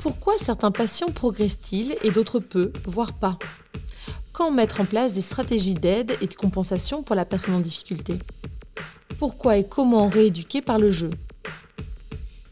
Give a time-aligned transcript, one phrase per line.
[0.00, 3.38] Pourquoi certains patients progressent-ils et d'autres peu, voire pas?
[4.32, 8.14] Quand mettre en place des stratégies d'aide et de compensation pour la personne en difficulté?
[9.18, 11.10] Pourquoi et comment rééduquer par le jeu?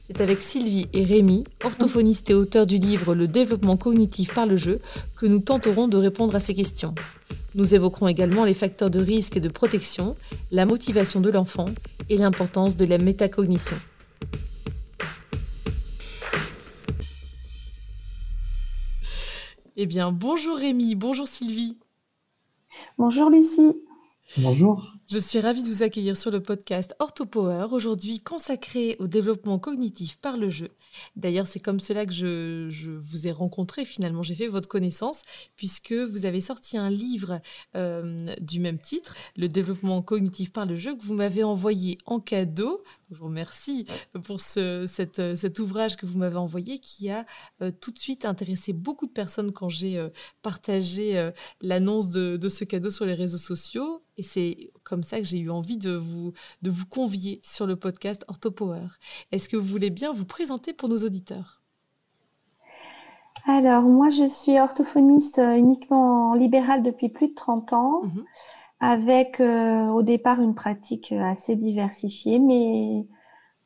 [0.03, 4.59] C'est avec Sylvie et Rémi, orthophonistes et auteurs du livre Le développement cognitif par le
[4.59, 4.81] jeu,
[5.17, 6.95] que nous tenterons de répondre à ces questions.
[7.55, 10.17] Nous évoquerons également les facteurs de risque et de protection,
[10.51, 11.67] la motivation de l'enfant
[12.11, 13.77] et l'importance de la métacognition.
[19.81, 21.79] Eh bien, bonjour Rémi, bonjour Sylvie.
[22.99, 23.81] Bonjour Lucie.
[24.39, 24.98] Bonjour.
[25.11, 30.19] Je suis ravie de vous accueillir sur le podcast OrthoPower, aujourd'hui consacré au développement cognitif
[30.19, 30.69] par le jeu.
[31.17, 35.23] D'ailleurs, c'est comme cela que je, vous ai rencontré finalement, j'ai fait votre connaissance,
[35.57, 37.41] puisque vous avez sorti un livre
[37.75, 42.21] euh, du même titre, Le développement cognitif par le jeu, que vous m'avez envoyé en
[42.21, 42.83] cadeau.
[43.11, 43.87] Je vous remercie
[44.25, 47.25] pour ce, cet ouvrage que vous m'avez envoyé, qui a
[47.63, 50.11] euh, tout de suite intéressé beaucoup de personnes quand j'ai euh,
[50.43, 51.31] partagé
[51.63, 54.03] l'annonce de ce cadeau sur les réseaux sociaux.
[54.19, 57.77] Et c'est comme ça que j'ai eu envie de vous, de vous convier sur le
[57.77, 58.89] podcast OrthoPower.
[59.31, 61.63] Est-ce que vous voulez bien vous présenter pour nos auditeurs?
[63.47, 68.25] Alors, moi, je suis orthophoniste euh, uniquement libérale depuis plus de 30 ans, mhm.
[68.81, 73.07] avec euh, au départ une pratique euh, assez diversifiée, mais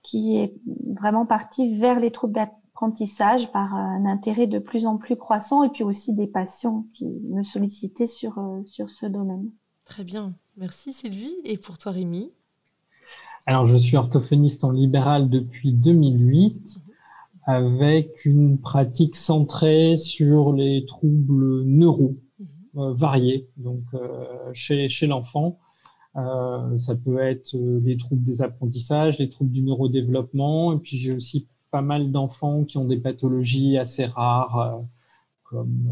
[0.02, 0.54] qui est
[1.00, 5.70] vraiment partie vers les troubles d'apprentissage par un intérêt de plus en plus croissant et
[5.70, 8.34] puis aussi des patients qui me sollicitaient sur,
[8.64, 9.50] sur ce domaine.
[9.84, 10.34] Très bien.
[10.56, 11.34] Merci Sylvie.
[11.44, 12.30] Et pour toi Rémi
[13.46, 16.78] Alors je suis orthophoniste en libéral depuis 2008
[17.44, 22.46] avec une pratique centrée sur les troubles neuro mhm.
[22.76, 25.58] euh, variés, donc euh, chez, chez l'enfant.
[26.16, 31.12] Euh, ça peut être les troubles des apprentissages, les troubles du neurodéveloppement, et puis j'ai
[31.12, 34.82] aussi pas mal d'enfants qui ont des pathologies assez rares,
[35.42, 35.90] comme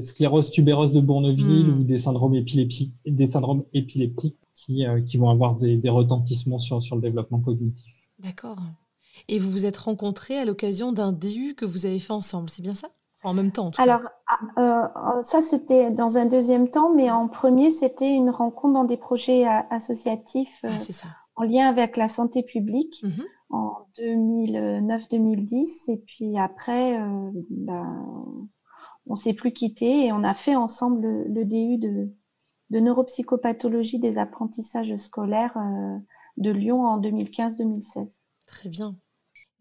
[0.00, 1.80] sclérose tubéreuse de Bourneville hmm.
[1.80, 6.58] ou des syndromes, épileptiques, des syndromes épileptiques qui, euh, qui vont avoir des, des, retentissements
[6.58, 7.92] sur, sur le développement cognitif.
[8.20, 8.58] D'accord.
[9.28, 12.62] Et vous vous êtes rencontrés à l'occasion d'un DU que vous avez fait ensemble, c'est
[12.62, 12.88] bien ça?
[13.22, 17.10] En même temps, en tout Alors, ah, euh, ça, c'était dans un deuxième temps, mais
[17.10, 21.08] en premier, c'était une rencontre dans des projets associatifs ah, ça.
[21.36, 23.02] en lien avec la santé publique.
[23.02, 23.24] Mhm.
[23.50, 28.04] en 2009-2010 et puis après euh, ben,
[29.14, 32.10] on s'est plus quitté et on a fait ensemble le, DU de,
[32.72, 35.96] neuropsychopathologie des apprentissages scolaires euh,
[36.36, 38.08] de Lyon en 2015-2016.
[38.46, 38.96] Très bien.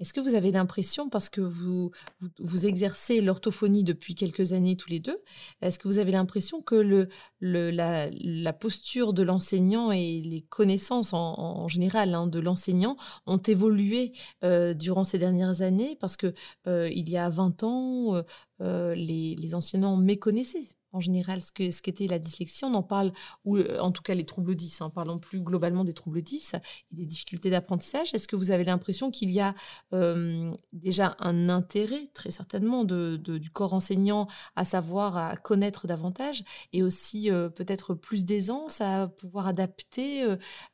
[0.03, 1.91] Est-ce que vous avez l'impression, parce que vous,
[2.38, 5.18] vous, exercez l'orthophonie depuis quelques années tous les deux,
[5.62, 7.08] est-ce que vous avez l'impression que le,
[7.40, 12.97] la, posture de l'enseignant et les connaissances en, général hein, de l'enseignant
[13.28, 14.12] ont évolué
[14.44, 15.97] euh, durant ces dernières années?
[16.02, 16.34] Parce que
[16.68, 18.24] euh, il y a 20 ans,
[18.59, 22.64] euh, les, les enseignants méconnaissaient en général ce que ce qu'était la dyslexie.
[22.64, 23.12] On en parle,
[23.44, 26.56] ou euh, en tout cas les troubles 10, hein, parlons plus globalement des troubles 10
[26.56, 28.14] et des difficultés d'apprentissage.
[28.14, 29.54] Est-ce que vous avez l'impression qu'il y a
[29.94, 36.84] euh, déjà un intérêt, très certainement, du corps enseignant à savoir, à connaître davantage et
[36.84, 40.24] aussi euh, peut-être plus d'aisance à pouvoir adapter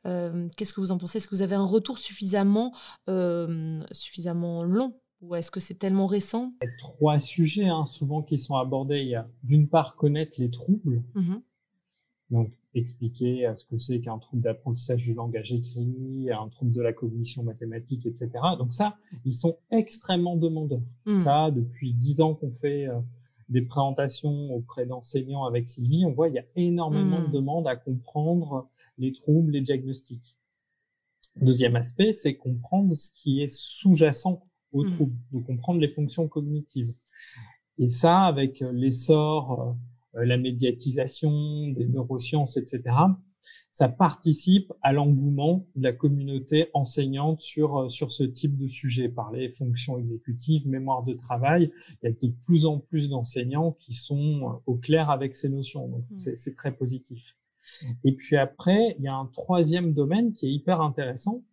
[0.04, 1.18] Qu'est-ce que vous en pensez?
[1.18, 2.74] Est-ce que vous avez un retour suffisamment,
[3.92, 5.00] suffisamment long?
[5.20, 6.52] Ou est-ce que c'est tellement récent?
[6.62, 9.00] Il y a trois sujets hein, souvent qui sont abordés.
[9.00, 11.42] Il y a d'une part connaître les troubles, mm-hmm.
[12.30, 16.80] donc expliquer euh, ce que c'est qu'un trouble d'apprentissage du langage écrit, un trouble de
[16.80, 18.30] la cognition mathématique, etc.
[18.58, 20.82] Donc ça, ils sont extrêmement demandeurs.
[21.06, 21.18] Mm.
[21.18, 22.98] Ça, depuis dix ans qu'on fait euh,
[23.48, 27.32] des présentations auprès d'enseignants avec Sylvie, on voit il y a énormément de mm.
[27.32, 28.68] demandes à comprendre
[28.98, 30.36] les troubles, les diagnostics.
[31.36, 35.10] Deuxième aspect, c'est comprendre ce qui est sous-jacent au mmh.
[35.32, 36.94] de comprendre les fonctions cognitives.
[37.80, 39.76] Et ça, avec euh, l'essor,
[40.14, 42.82] euh, la médiatisation des neurosciences, etc.,
[43.72, 49.08] ça participe à l'engouement de la communauté enseignante sur, euh, sur ce type de sujet,
[49.08, 51.72] par les fonctions exécutives, mémoire de travail.
[52.02, 55.88] Il y a de plus en plus d'enseignants qui sont au clair avec ces notions,
[55.88, 56.34] donc mmh.
[56.34, 57.34] c'est très positif.
[58.04, 61.44] Et puis après, il y a un troisième domaine qui est hyper intéressant,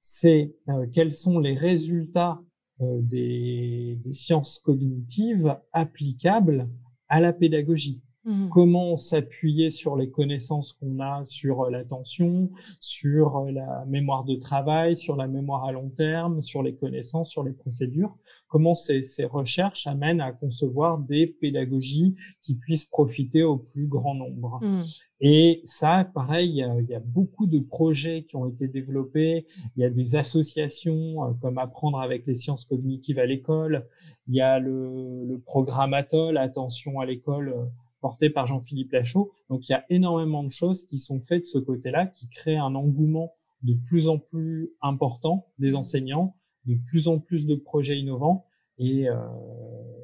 [0.00, 0.56] c'est
[0.92, 2.42] quels sont les résultats
[2.80, 6.68] des, des sciences cognitives applicables
[7.08, 8.02] à la pédagogie.
[8.24, 8.50] Mmh.
[8.50, 14.36] Comment s'appuyer sur les connaissances qu'on a sur euh, l'attention, sur euh, la mémoire de
[14.36, 18.16] travail, sur la mémoire à long terme, sur les connaissances, sur les procédures?
[18.46, 24.14] Comment ces, ces recherches amènent à concevoir des pédagogies qui puissent profiter au plus grand
[24.14, 24.60] nombre?
[24.62, 24.82] Mmh.
[25.20, 28.68] Et ça, pareil, il y, a, il y, a, beaucoup de projets qui ont été
[28.68, 29.46] développés.
[29.76, 33.88] Il y a des associations euh, comme Apprendre avec les sciences cognitives à l'école.
[34.28, 37.54] Il y a le, le programme Attention à l'école
[38.02, 39.32] porté par Jean-Philippe Lachaud.
[39.48, 42.58] Donc il y a énormément de choses qui sont faites de ce côté-là, qui créent
[42.58, 43.32] un engouement
[43.62, 48.44] de plus en plus important des enseignants, de plus en plus de projets innovants.
[48.78, 49.16] Et, euh,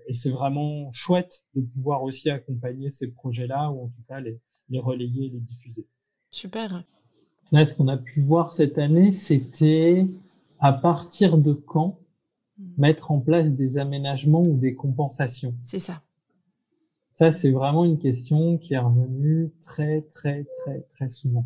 [0.07, 4.41] et c'est vraiment chouette de pouvoir aussi accompagner ces projets-là, ou en tout cas les,
[4.69, 5.87] les relayer et les diffuser.
[6.31, 6.85] Super.
[7.51, 10.07] Là, ce qu'on a pu voir cette année, c'était
[10.61, 11.99] à partir de quand
[12.59, 12.65] hmm.
[12.77, 15.55] mettre en place des aménagements ou des compensations?
[15.65, 16.03] C'est ça.
[17.19, 21.45] Ça, c'est vraiment une question qui est revenue très, très, très, très souvent.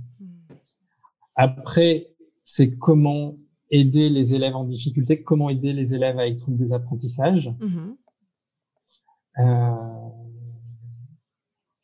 [1.35, 2.15] Après,
[2.45, 3.37] c'est comment
[3.71, 7.55] aider les élèves en difficulté, comment aider les élèves avec troubles des apprentissages.
[7.59, 7.97] Mm-hmm.
[9.39, 10.11] Euh,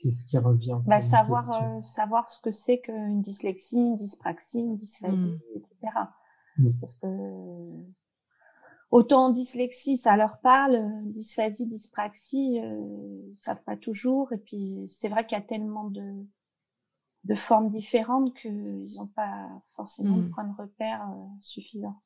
[0.01, 4.77] qu'est-ce qui revient bah, savoir, euh, savoir ce que c'est qu'une dyslexie, une dyspraxie, une
[4.77, 5.57] dysphasie, hmm.
[5.57, 6.73] etc.
[6.79, 7.07] Parce que
[8.91, 14.33] Autant dyslexie, ça leur parle, dysphasie, dyspraxie, euh, ils savent pas toujours.
[14.33, 16.25] Et puis c'est vrai qu'il y a tellement de,
[17.25, 20.31] de formes différentes qu'ils n'ont pas forcément de mmh.
[20.31, 22.01] point de repère euh, suffisant.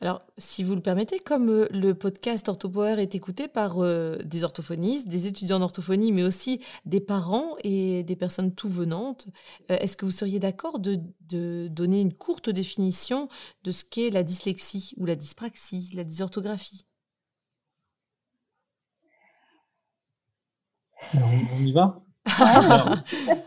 [0.00, 4.44] Alors, si vous le permettez, comme euh, le podcast OrthoPower est écouté par euh, des
[4.44, 9.28] orthophonistes, des étudiants d'orthophonie, mais aussi des parents et des personnes tout venantes,
[9.70, 10.98] euh, est-ce que vous seriez d'accord de,
[11.68, 13.28] donner une courte définition
[13.62, 16.86] de ce qu'est la dyslexie ou la dyspraxie, la dysorthographie?
[21.14, 22.02] On y va?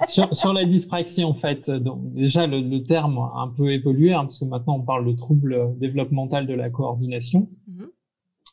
[0.07, 4.39] Sur, la dyspraxie, en fait, donc déjà le, terme a un peu évolué, hein, parce
[4.39, 7.49] que maintenant on parle de trouble développemental de la coordination.
[7.69, 7.87] Mm-hmm.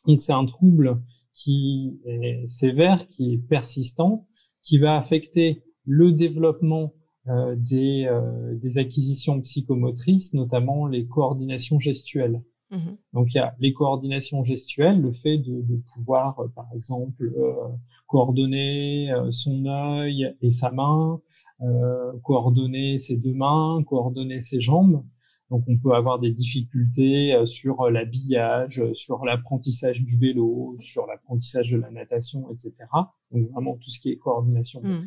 [0.07, 1.01] Donc c'est un trouble
[1.33, 4.27] qui est sévère, qui est persistant,
[4.63, 6.93] qui va affecter le développement
[7.27, 12.41] euh, des, euh, des, acquisitions psychomotrices, notamment les coordinations gestuelles.
[12.71, 12.97] Mm-hmm.
[13.13, 17.31] Donc il y a les coordinations gestuelles, le fait de, de pouvoir, euh, par exemple,
[18.11, 21.21] coordonner euh, son œil et sa main,
[21.61, 25.03] euh, coordonner ses deux mains, coordonner ses jambes.
[25.49, 31.71] Donc on peut avoir des difficultés euh, sur l'habillage, sur l'apprentissage du vélo, sur l'apprentissage
[31.71, 32.73] de la natation, etc.
[33.31, 35.05] Donc vraiment tout ce qui est coordination mmh.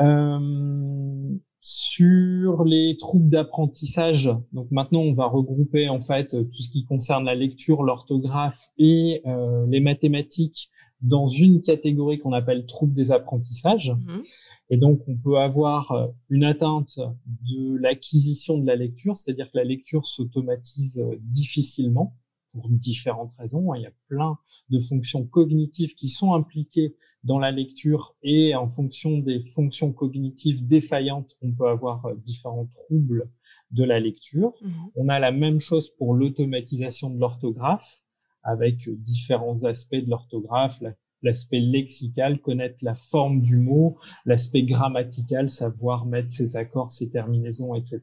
[0.00, 6.84] Euh, sur les troubles d'apprentissage, donc maintenant on va regrouper en fait tout ce qui
[6.84, 10.70] concerne la lecture, l'orthographe et euh, les mathématiques
[11.00, 13.92] dans une catégorie qu'on appelle trouble des apprentissages.
[13.92, 14.22] Mhm.
[14.70, 19.56] Et donc, on peut avoir euh, une atteinte de l'acquisition de la lecture, c'est-à-dire que
[19.56, 22.14] la lecture s'automatise euh, difficilement
[22.58, 23.74] pour différentes raisons.
[23.74, 24.36] Il y a plein
[24.70, 30.66] de fonctions cognitives qui sont impliquées dans la lecture et en fonction des fonctions cognitives
[30.66, 33.28] défaillantes, on peut avoir euh, différents troubles
[33.70, 34.54] de la lecture.
[34.62, 34.72] Mhm.
[34.96, 38.02] On a la même chose pour l'automatisation de l'orthographe
[38.42, 40.82] avec différents aspects de l'orthographe,
[41.22, 47.74] l'aspect lexical, connaître la forme du mot, l'aspect grammatical, savoir mettre ses accords, ses terminaisons,
[47.74, 48.00] etc.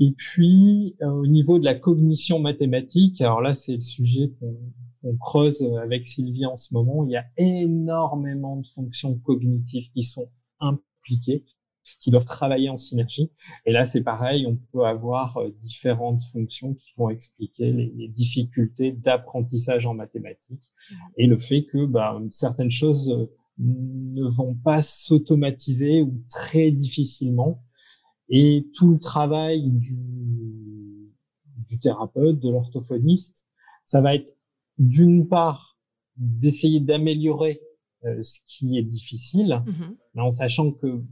[0.00, 5.16] Et puis, euh, au niveau de la cognition mathématique, alors là, c'est le sujet qu'on
[5.18, 10.28] creuse avec Sylvie en ce moment, il y a énormément de fonctions cognitives qui sont
[10.58, 11.44] impliquées
[11.98, 13.30] qui doivent travailler en synergie.
[13.66, 18.92] Et là, c'est pareil, on peut avoir euh, différentes fonctions qui vont expliquer les, difficultés
[18.92, 20.72] d'apprentissage en mathématiques
[21.16, 23.26] et le fait que bah, certaines choses euh,
[23.58, 27.62] ne vont pas s'automatiser ou très difficilement.
[28.30, 31.12] Et tout le travail du,
[31.68, 33.46] du thérapeute, de l'orthophoniste,
[33.84, 34.36] ça va être
[34.78, 35.76] d'une part
[36.16, 37.60] d'essayer d'améliorer
[38.04, 39.96] euh, ce qui est difficile, mm-hmm.
[40.14, 41.02] mais en sachant que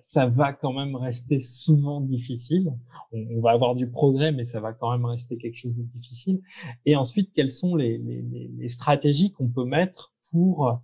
[0.00, 2.72] ça va quand même rester souvent difficile.
[3.12, 6.40] On, va avoir du progrès, mais ça va quand même rester quelque chose de difficile.
[6.86, 10.80] Et ensuite, quelles sont les, les, les stratégies qu'on peut mettre pour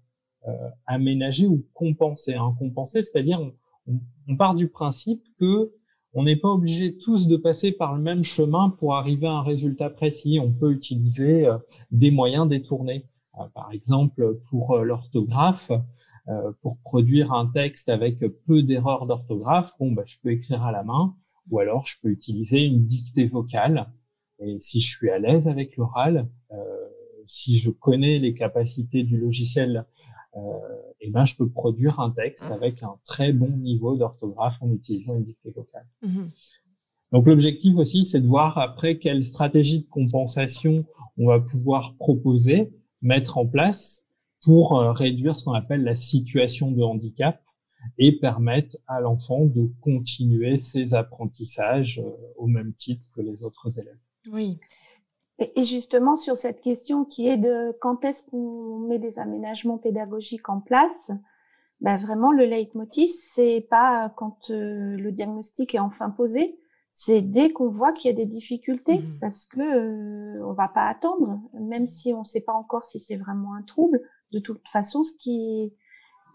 [0.47, 0.53] euh,
[0.87, 3.41] aménager ou compenser hein, Compenser, c'est-à-dire
[3.87, 5.73] on, on, part du principe que
[6.15, 9.43] on n'est pas obligé tous de passer par le même chemin pour arriver à un
[9.43, 10.39] résultat précis.
[10.43, 11.59] On peut utiliser euh,
[11.91, 13.07] des moyens détournés.
[13.39, 15.71] Euh, par exemple, pour l'orthographe,
[16.29, 20.73] euh, pour produire un texte avec peu d'erreurs d'orthographe, bon, bah, je peux écrire à
[20.73, 21.15] la main,
[21.51, 23.91] ou alors je peux utiliser une dictée vocale
[24.41, 26.29] Et si je suis à l'aise avec l'oral,
[27.27, 29.87] si je connais les capacités du logiciel,
[31.01, 35.17] et ben je peux produire un texte avec un très bon niveau d'orthographe en utilisant
[35.17, 35.87] une dictée vocale.
[36.03, 36.29] Mhm.
[37.13, 40.85] Donc l'objectif aussi, c'est de voir après quelle stratégie de compensation
[41.17, 44.05] on va pouvoir proposer, mettre en place
[44.43, 47.43] pour euh, réduire ce qu'on appelle la situation de handicap
[47.97, 53.79] et permettre à l'enfant de continuer ses apprentissages euh, au même titre que les autres
[53.79, 53.99] élèves.
[54.31, 54.59] Oui.
[55.39, 60.49] Et justement, sur cette question qui est de quand est-ce qu'on met des aménagements pédagogiques
[60.49, 61.13] en place,
[61.81, 66.59] ben vraiment le leitmotiv, c'est pas quand euh, le diagnostic est enfin posé,
[66.91, 69.19] c'est dès qu'on voit qu'il y a des difficultés, mmh.
[69.21, 72.99] parce que euh, on va pas attendre, même si on ne sait pas encore si
[72.99, 74.01] c'est vraiment un trouble.
[74.33, 75.75] De toute façon, ce qui est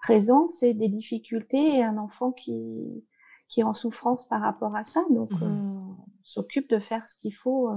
[0.02, 3.04] présent, c'est des difficultés et un enfant qui
[3.50, 5.04] qui est en souffrance par rapport à ça.
[5.10, 5.44] Donc, mmh.
[5.44, 7.70] euh, on s'occupe de faire ce qu'il faut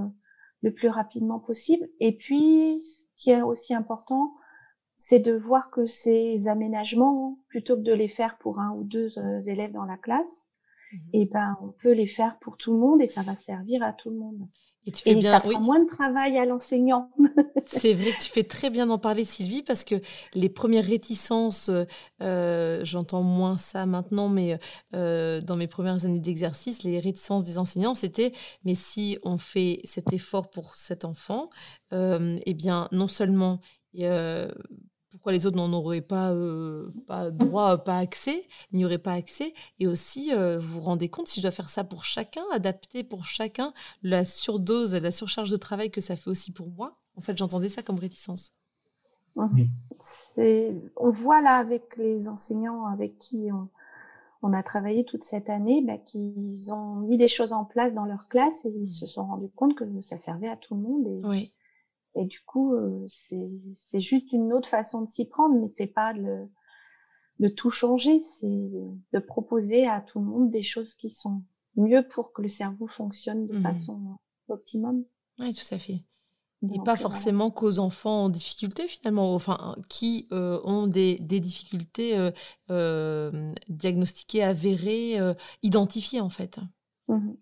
[0.61, 1.87] le plus rapidement possible.
[1.99, 4.33] Et puis, ce qui est aussi important,
[4.97, 9.17] c'est de voir que ces aménagements, plutôt que de les faire pour un ou deux
[9.17, 10.49] euh, élèves dans la classe,
[10.91, 13.35] mmh et eh ben, on peut les faire pour tout le monde et ça va
[13.35, 14.47] servir à tout le monde.
[14.87, 17.11] Et, tu fais bien, ça prend moins de travail à l'enseignant.
[17.65, 19.95] c'est vrai que tu fais très bien d'en parler, Sylvie, parce que
[20.33, 21.69] les premières réticences,
[22.21, 24.57] euh, j'entends moins ça maintenant, mais
[24.95, 28.31] euh, dans mes premières années d'exercice, les réticences des enseignants, c'était
[28.63, 31.49] mais si on fait cet effort pour cet enfant,
[31.91, 33.59] euh, eh bien, non seulement
[35.17, 39.51] pourquoi les autres n'en auraient pas, euh, pas droit, pas accès, n'y auraient pas accès.
[39.79, 43.03] Et aussi, euh, vous vous rendez compte, si je dois faire ça pour chacun, adapter
[43.03, 46.91] pour chacun, la surdose, la surcharge de travail que ça fait aussi pour moi.
[47.15, 48.53] En fait, j'entendais ça comme réticence.
[49.35, 53.49] On voit là avec les enseignants avec qui
[54.43, 58.05] on, a travaillé toute cette année, bah, qu'ils ont mis des choses en place dans
[58.05, 58.87] leur classe et ils mmh.
[58.87, 61.07] se sont rendus compte que ça servait à tout le monde.
[61.07, 61.53] Et, oui.
[62.17, 66.13] Et du coup, euh, c'est juste une autre façon de s'y prendre, mais c'est pas
[66.13, 66.47] de,
[67.39, 71.43] de tout changer, c'est de proposer à tout le monde des choses qui sont
[71.75, 74.17] mieux pour que le cerveau fonctionne de mmh façon
[74.49, 75.05] optimum.
[75.39, 76.03] Oui, tout à fait.
[76.63, 81.39] et pas euh, forcément qu'aux enfants en difficulté finalement, enfin qui euh, ont des, des
[81.39, 82.17] difficultés
[83.69, 85.19] diagnostiquées, avérées,
[85.61, 86.59] identifiées en fait.
[87.07, 87.33] Mmh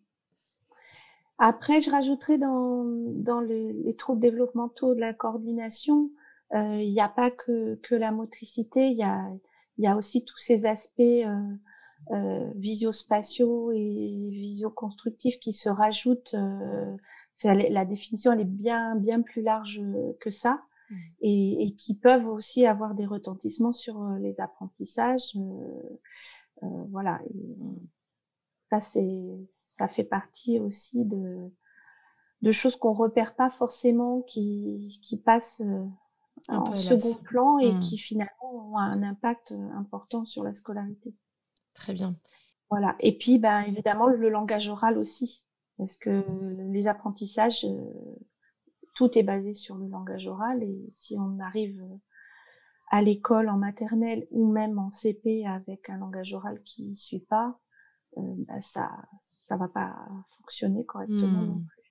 [1.37, 6.09] après, je rajouterais dans, dans les troubles développementaux de la coordination,
[6.53, 9.27] euh, il n'y a pas que, que la motricité, il y a,
[9.77, 11.55] y a aussi tous ces aspects euh,
[12.11, 16.35] euh, visiospatiaux et visioconstructifs qui se rajoutent.
[16.35, 16.95] Euh,
[17.43, 19.81] la définition, elle est bien, bien plus large
[20.21, 20.61] que ça.
[20.89, 20.95] Mmh.
[21.21, 25.35] Et, et, qui peuvent aussi avoir des retentissements sur les apprentissages.
[26.61, 27.19] voilà
[28.69, 31.51] ça c'est ça fait partie aussi de
[32.41, 35.85] de choses qu'on repère pas forcément qui qui passent euh,
[36.49, 37.79] en second plan et mmh.
[37.79, 41.13] qui finalement ont un impact euh, important sur la scolarité.
[41.73, 42.15] Très bien.
[42.69, 42.95] Voilà.
[42.99, 45.43] Et puis, ben, évidemment, le langage oral aussi.
[45.77, 46.23] Parce que
[46.71, 47.91] les apprentissages, euh,
[48.95, 50.63] tout est basé sur le langage oral.
[50.63, 51.83] Et si on arrive
[52.91, 57.19] à l'école en maternelle ou même en CP avec un langage oral qui ne suit
[57.19, 57.59] pas,
[58.17, 58.89] bah, ça
[59.21, 59.95] ça va pas
[60.37, 61.65] fonctionner correctement non hmm.
[61.65, 61.85] plus.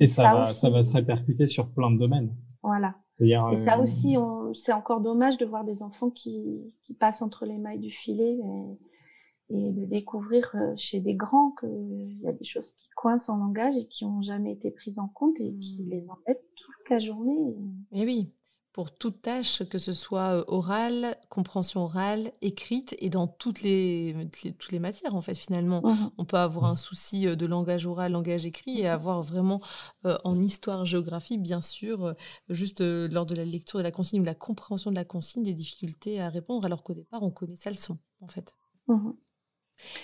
[0.00, 2.34] Et, ça, va, ça va se répercuter sur plein de domaines.
[2.62, 2.96] Voilà.
[3.20, 4.16] Et ça euh, aussi,
[4.54, 8.38] c'est encore dommage de voir des enfants qui, qui passent entre les mailles du filet
[8.38, 13.32] et, et de découvrir euh, chez des grands qu'il y a des choses qui coincent
[13.32, 15.90] en langage et qui n'ont jamais été prises en compte et qui hmm.
[15.90, 17.54] les embêtent toute la journée.
[17.92, 18.32] Et oui,
[18.76, 24.14] pour toute tâche, que ce soit euh, orale, compréhension orale, écrite et dans toutes les,
[24.58, 25.80] toutes les matières, en fait, finalement.
[25.82, 29.62] Mmh On peut avoir un souci euh, de langage oral, langage écrit et avoir vraiment
[30.04, 32.14] euh, en histoire, géographie, bien sûr,
[32.50, 35.54] juste lors de la lecture de la consigne ou la compréhension de la consigne, des
[35.54, 38.52] difficultés à répondre, alors qu'au départ, on connaît ça le son, en fait.
[38.88, 39.12] Mmh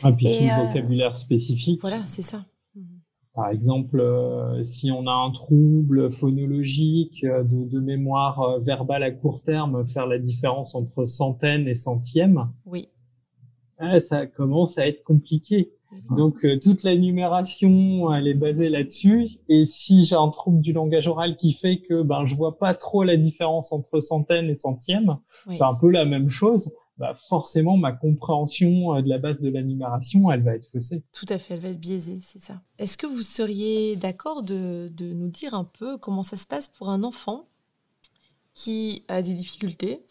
[0.02, 1.82] ah, puis tout le vocabulaire spécifique.
[1.82, 2.46] Voilà, c'est ça.
[3.34, 9.02] Par exemple, euh, si on a un trouble phonologique euh, de, de mémoire euh, verbale
[9.02, 12.88] à court terme, faire la différence entre centaine et centième, oui.
[14.00, 15.72] ça commence à être compliqué.
[16.16, 19.26] Donc toute la numération, elle est basée là-dessus.
[19.50, 22.72] Et si j'ai un trouble du langage oral qui fait que ben je vois pas
[22.74, 25.18] trop la différence entre centaine et centième,
[25.50, 26.74] c'est un peu la même chose.
[26.98, 31.02] Bah, forcément ma compréhension euh, de la base de l'énumération, elle va être faussée.
[31.12, 32.60] Tout à fait, elle va être biaisée, c'est ça.
[32.78, 36.90] Est-ce que vous seriez d'accord de, nous dire un peu comment ça se passe pour
[36.90, 37.48] un enfant
[38.52, 40.04] qui a des difficultés,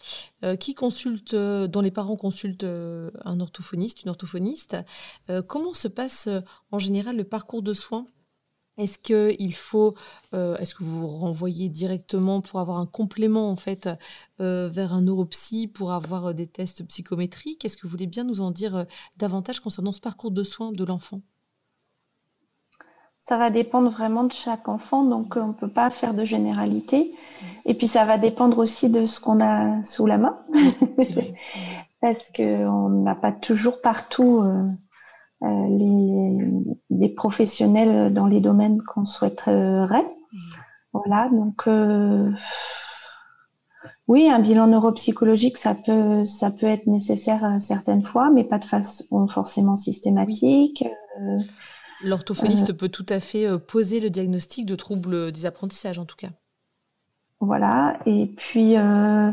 [0.44, 4.76] euh, qui consulte, euh, dont les parents consultent un orthophoniste, une orthophoniste.
[5.48, 6.28] comment se passe
[6.72, 8.08] en général le parcours de soins
[8.82, 9.94] Est-ce qu'il faut,
[10.34, 13.88] euh, est-ce que vous renvoyez directement pour avoir un complément en fait
[14.40, 17.64] euh, vers un neuropsy pour avoir euh, des tests psychométriques?
[17.64, 20.84] Est-ce que vous voulez bien nous en dire davantage concernant ce parcours de soins de
[20.84, 21.22] l'enfant?
[23.20, 27.14] Ça va dépendre vraiment de chaque enfant, donc on ne peut pas faire de généralité.
[27.66, 30.40] Et puis ça va dépendre aussi de ce qu'on a sous la main,
[32.02, 34.64] parce qu'on n'a pas toujours partout euh,
[35.42, 36.38] les,
[36.90, 40.06] les, professionnels dans les domaines qu'on souhaiterait.
[40.94, 42.30] Voilà, donc euh,
[44.08, 48.66] oui, un bilan neuropsychologique, ça peut, ça peut être nécessaire certaines fois, mais pas de
[48.66, 50.84] façon forcément systématique.
[51.20, 51.40] Euh,
[52.04, 56.30] L'orthophoniste peut tout à fait poser le diagnostic de troubles des apprentissages, en tout cas.
[57.42, 57.98] Voilà.
[58.06, 59.32] Et puis, euh,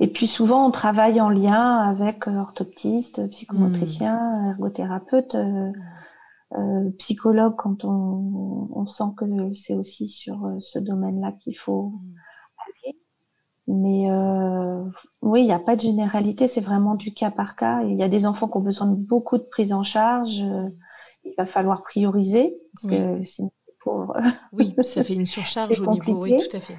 [0.00, 4.50] et puis souvent, on travaille en lien avec euh, orthoptiste, psychomotricien, hmm.
[4.52, 5.70] ergothérapeute, euh,
[6.58, 11.92] euh, psychologue quand on, on sent que c'est aussi sur euh, ce domaine-là qu'il faut
[12.56, 12.96] aller.
[13.68, 14.82] Mais euh,
[15.20, 17.82] oui, il n'y a pas de généralité, c'est vraiment du cas par cas.
[17.82, 20.38] Il y a des enfants qui ont besoin de beaucoup de prise en charge.
[21.24, 24.16] il va falloir prioriser parce que sinon, pour...
[24.52, 26.22] oui, ça fait une surcharge au niveau.
[26.22, 26.74] Oui, tout à fait.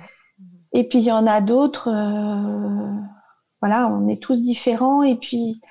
[0.74, 3.02] Et puis il y en a d'autres, euh,
[3.62, 5.04] voilà, on est tous différents.
[5.04, 5.62] Et puis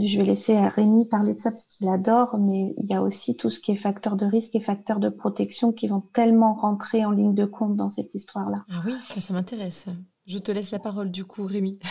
[0.00, 3.36] je vais laisser Rémi parler de ça parce qu'il adore, mais il y a aussi
[3.36, 7.04] tout ce qui est facteur de risque et facteur de protection qui vont tellement rentrer
[7.04, 8.64] en ligne de compte dans cette histoire-là.
[8.70, 9.86] Ah oui, ça m'intéresse.
[10.24, 11.78] Je te laisse la parole du coup, Rémi.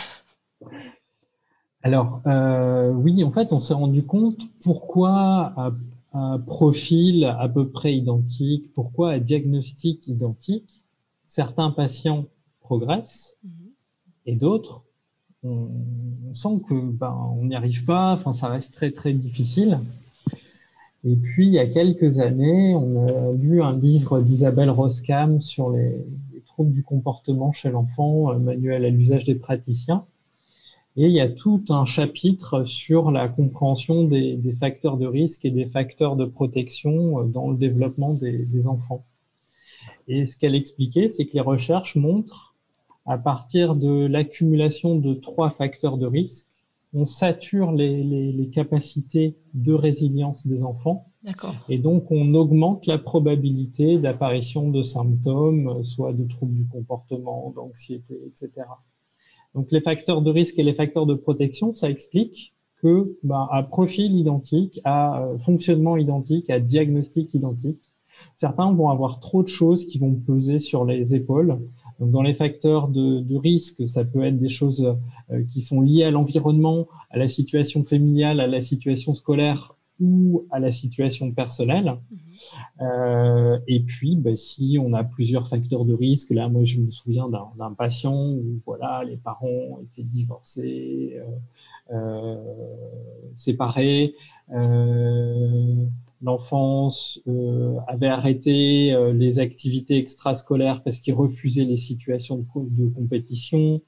[1.84, 5.76] Alors euh, oui, en fait, on s'est rendu compte pourquoi un,
[6.12, 10.84] un profil à peu près identique, pourquoi un diagnostic identique,
[11.26, 12.26] certains patients
[12.72, 13.70] progresse mhm.
[14.24, 14.82] et d'autres,
[15.44, 15.68] on,
[16.32, 19.78] sent que ben, on n'y arrive pas, enfin ça reste très très difficile.
[21.04, 25.68] Et puis il y a quelques années, on a lu un livre d'Isabelle Roskam sur
[25.70, 26.06] les,
[26.46, 30.06] troubles du comportement chez l'enfant, un manuel à l'usage des praticiens.
[30.96, 35.50] Et il y a tout un chapitre sur la compréhension des, facteurs de risque et
[35.50, 39.04] des facteurs de protection dans le développement des, des enfants.
[40.08, 42.51] Et ce qu'elle expliquait, c'est que les recherches montrent
[43.06, 46.48] à partir de l'accumulation de trois facteurs de risque,
[46.94, 51.08] on sature les, les, les capacités de résilience des enfants.
[51.68, 58.18] Et donc, on augmente la probabilité d'apparition de symptômes, soit de troubles du comportement, d'anxiété,
[58.26, 58.66] etc.
[59.54, 63.62] Donc, les facteurs de risque et les facteurs de protection, ça explique que, bah, à
[63.62, 67.92] profil identique, à euh, fonctionnement identique, à diagnostic identique,
[68.34, 71.60] certains vont avoir trop de choses qui vont peser sur les épaules
[72.02, 74.96] donc, dans les facteurs de, de, risque, ça peut être des choses
[75.30, 80.44] euh, qui sont liées à l'environnement, à la situation familiale, à la situation scolaire ou
[80.50, 81.94] à la situation personnelle.
[82.10, 82.18] Mhm.
[82.80, 86.90] Euh, et puis, bah, si on a plusieurs facteurs de risque, là, moi, je me
[86.90, 91.20] souviens d'un patient où, voilà, les parents étaient divorcés,
[91.92, 92.36] euh, euh
[93.34, 94.16] séparés.
[96.22, 102.44] L'enfance euh, avait arrêté euh, les activités extrascolaires parce qu'il refusait les situations de,
[102.84, 103.80] de, compétition.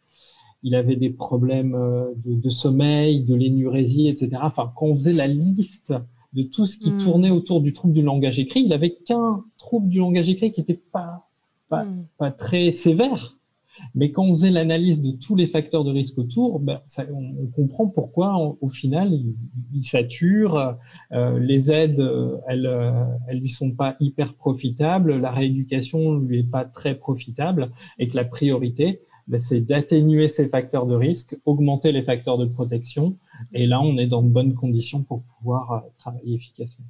[0.65, 4.31] Il avait des problèmes euh, de, de, sommeil, de l'énurésie, etc.
[4.43, 5.95] Enfin, quand on faisait la liste
[6.33, 6.99] de tout ce qui hmm.
[6.99, 10.61] tournait autour du trouble du langage écrit, il avait qu'un trouble du langage écrit qui
[10.61, 11.29] n'était pas,
[11.69, 12.07] pas, hmm.
[12.19, 13.37] pas très sévère.
[13.95, 16.81] Mais quand on faisait l'analyse de tous les facteurs de risque autour, ben,
[17.13, 19.35] on, comprend pourquoi, au final, il,
[19.73, 20.77] il sature.
[21.13, 25.17] Euh, les aides, euh, elles, euh, elles lui sont pas hyper profitables.
[25.17, 30.49] La rééducation lui est pas très profitable, et que la priorité, ben, c'est d'atténuer ces
[30.49, 33.17] facteurs de risque, augmenter les facteurs de protection.
[33.53, 36.87] Et là, on est dans de bonnes conditions pour pouvoir travailler efficacement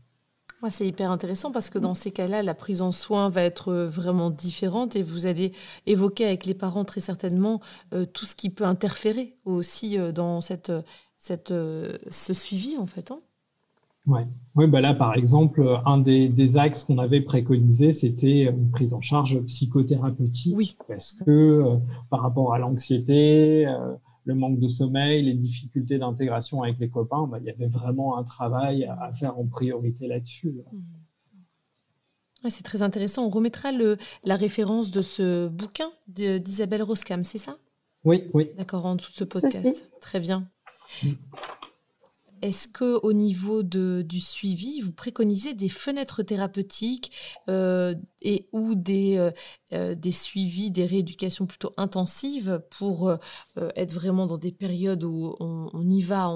[0.70, 3.86] c'est hyper intéressant parce que dans ces cas-là, la prise en soin va être euh,
[3.86, 5.52] vraiment différente et vous allez
[5.86, 7.60] évoquer avec les parents très certainement
[7.92, 10.72] euh, tout ce qui peut interférer aussi euh, dans cette,
[11.16, 13.10] cette, ce suivi en fait.
[13.10, 13.20] Hein.
[14.06, 14.26] Ouais.
[14.54, 18.92] Oui, bah là, par exemple, un des, des axes qu'on avait préconisé, c'était une prise
[18.92, 20.54] en charge psychothérapeutique.
[20.56, 20.76] Oui.
[20.86, 21.78] Parce que
[22.10, 23.66] par rapport à l'anxiété,
[24.24, 28.16] le manque de sommeil, les difficultés d'intégration avec les copains, bah, il y avait vraiment
[28.16, 30.54] un travail à, faire en priorité là-dessus.
[32.42, 32.48] Mmh.
[32.48, 33.26] c'est très intéressant.
[33.26, 37.58] On remettra le, la référence de ce bouquin d'Isabelle Roscam, c'est ça?
[38.04, 38.50] Oui, oui.
[38.56, 39.90] D'accord, en dessous de ce podcast.
[40.00, 40.48] Très bien.
[41.02, 41.12] Mmh.
[42.44, 47.10] Est-ce que au niveau du suivi, vous préconisez des fenêtres thérapeutiques
[47.48, 49.30] et ou des,
[49.72, 53.16] des suivis, des rééducations plutôt intensives pour
[53.56, 56.28] être vraiment dans des périodes où on, y va,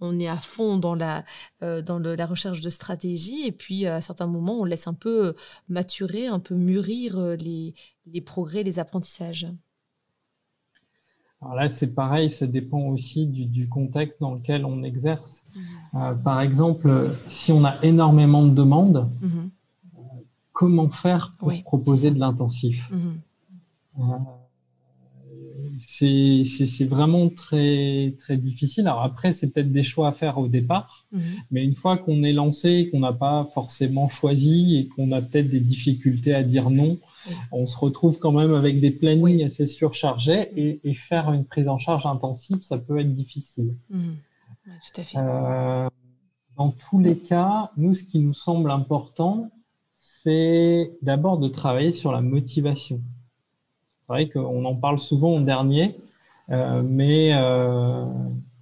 [0.00, 1.24] on, est à fond dans la,
[1.62, 5.34] dans la recherche de stratégie et puis à certains moments, on laisse un peu
[5.68, 7.74] maturer, un peu mûrir les,
[8.04, 9.46] les progrès, les apprentissages?
[11.44, 15.44] Alors là, c'est pareil, ça dépend aussi du, contexte dans lequel on exerce.
[15.54, 15.60] Mmh.
[15.96, 19.28] Euh, par exemple, si on a énormément de demandes, euh,
[20.52, 22.90] comment faire pour proposer de l'intensif?
[23.98, 24.00] mmh.
[24.00, 24.18] euh,
[25.78, 28.86] C'est vraiment très, très difficile.
[28.86, 31.06] Alors après, c'est peut-être des choix à faire au départ,
[31.50, 35.48] mais une fois qu'on est lancé, qu'on n'a pas forcément choisi et qu'on a peut-être
[35.48, 36.98] des difficultés à dire non,
[37.52, 40.50] on se retrouve quand même avec des plannings assez surchargés
[40.84, 43.74] et, faire une prise en charge intensive, ça peut être difficile.
[43.90, 44.12] Mmh.
[44.66, 45.18] tout à fait.
[45.18, 45.88] Euh,
[46.56, 49.50] dans tous les cas, nous, ce qui nous semble important,
[49.94, 53.00] c'est d'abord de travailler sur la motivation.
[53.88, 55.96] C'est vrai qu'on en parle souvent en dernier,
[56.50, 58.04] euh, mais euh,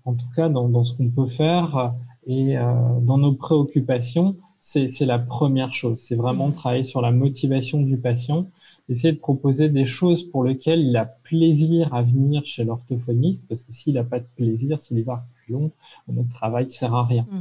[0.05, 1.92] en tout cas, dans, ce qu'on peut faire
[2.27, 5.98] et dans nos préoccupations, c'est la première chose.
[5.98, 6.55] C'est vraiment mmh.
[6.55, 8.46] travailler sur la motivation du patient,
[8.88, 13.64] essayer de proposer des choses pour lesquelles il a plaisir à venir chez l'orthophoniste, parce
[13.64, 15.72] que s'il n'a pas de plaisir, s'il va plus long,
[16.09, 17.27] notre travail sert à rien.
[17.29, 17.40] Mmh.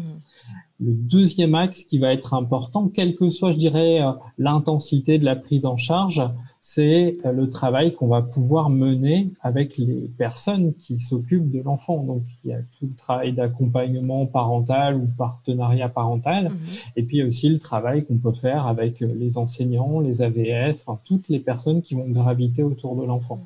[0.80, 5.26] Le deuxième axe qui va être important, quelle que soit, je dirais, euh, l'intensité de
[5.26, 6.24] la prise en charge,
[6.64, 12.04] c'est euh, le travail qu'on va pouvoir mener avec les personnes qui s'occupent de l'enfant.
[12.04, 16.58] Donc, il y a tout le travail d'accompagnement parental ou partenariat parental, mhm.
[16.96, 21.00] et puis aussi le travail qu'on peut faire avec euh, les enseignants, les AVS, enfin,
[21.04, 23.42] toutes les personnes qui vont graviter autour de l'enfant.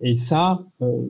[0.00, 1.06] Et ça, euh,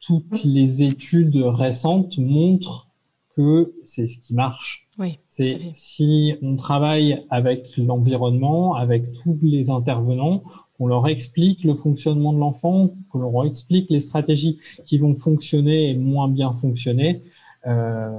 [0.00, 2.88] toutes les études récentes montrent
[3.36, 4.88] que c'est ce qui marche.
[4.98, 10.42] Oui, c'est si on travaille avec l'environnement, avec tous les intervenants,
[10.78, 15.90] qu'on leur explique le fonctionnement de l'enfant, qu'on leur explique les stratégies qui vont fonctionner
[15.90, 17.22] et moins bien fonctionner,
[17.66, 18.10] euh,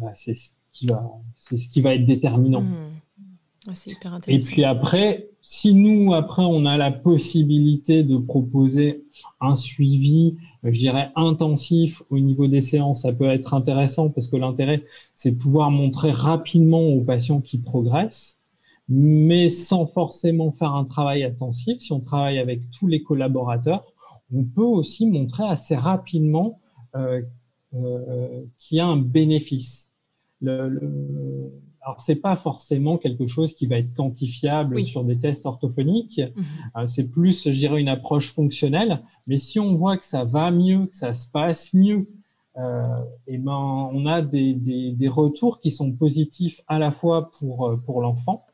[0.00, 2.62] bah, c'est ce qui va, c'est ce qui va être déterminant.
[2.62, 2.90] Mmh.
[3.68, 4.48] Ah, c'est hyper intéressant.
[4.48, 9.04] Et puis après, si nous après on a la possibilité de proposer
[9.40, 14.36] un suivi, je dirais intensif au niveau des séances, ça peut être intéressant parce que
[14.36, 14.84] l'intérêt
[15.14, 18.40] c'est de pouvoir montrer rapidement aux patients qui progressent
[18.94, 21.80] mais sans forcément faire un travail intensif.
[21.80, 23.90] Si on travaille avec tous les collaborateurs,
[24.34, 26.60] on peut aussi montrer assez rapidement
[26.94, 27.22] euh,
[27.74, 29.90] euh, qu'il y a un bénéfice.
[30.42, 31.50] Le, le...
[31.80, 36.20] Alors, c'est pas forcément quelque chose qui va être quantifiable sur des tests orthophoniques.
[36.20, 36.44] Mhm.
[36.76, 39.00] Euh, c'est plus, je dirais, une approche fonctionnelle.
[39.26, 42.08] Mais si on voit que ça va mieux, que ça se passe mieux,
[42.58, 47.32] euh, et ben, on a des, des, des, retours qui sont positifs à la fois
[47.38, 48.44] pour, pour l'enfant,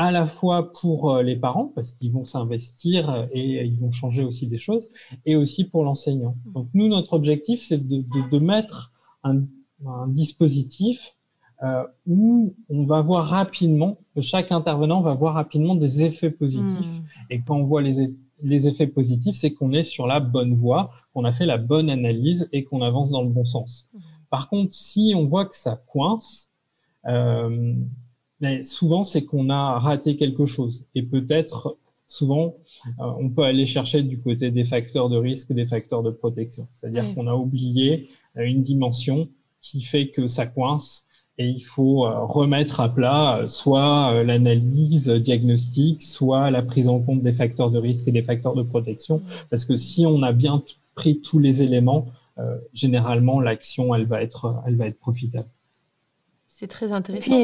[0.00, 4.24] à la fois pour euh, les parents, parce qu'ils vont s'investir et ils vont changer
[4.24, 4.90] aussi des choses,
[5.26, 6.36] et aussi pour l'enseignant.
[6.44, 6.52] Mmh.
[6.54, 8.92] Donc nous, notre objectif, c'est de, de, de, mettre
[9.24, 9.42] un,
[9.84, 11.16] un dispositif
[11.62, 16.94] euh, où on va voir rapidement, chaque intervenant va voir rapidement des effets positifs.
[17.00, 17.32] Mmh.
[17.32, 20.92] Et quand on voit les, les effets positifs, c'est qu'on est sur la bonne voie,
[21.12, 23.90] qu'on a fait la bonne analyse et qu'on avance dans le bon sens.
[23.92, 23.98] Mmh.
[24.30, 26.52] Par contre, si on voit que ça coince,
[27.06, 27.74] euh,
[28.40, 30.86] mais souvent, c'est qu'on a raté quelque chose.
[30.94, 31.76] Et peut-être,
[32.06, 32.56] souvent,
[33.00, 36.66] euh, on peut aller chercher du côté des facteurs de risque, des facteurs de protection.
[36.72, 39.28] C'est-à-dire qu'on a oublié euh, une dimension
[39.60, 46.02] qui fait que ça coince et il faut euh, remettre à plat soit l'analyse diagnostique,
[46.02, 49.22] soit la prise en compte des facteurs de risque et des facteurs de protection.
[49.50, 50.62] Parce que si on a bien
[50.94, 52.06] pris tous les éléments,
[52.72, 55.48] généralement, l'action, elle va être, elle va être profitable.
[56.60, 57.34] C'est très intéressant.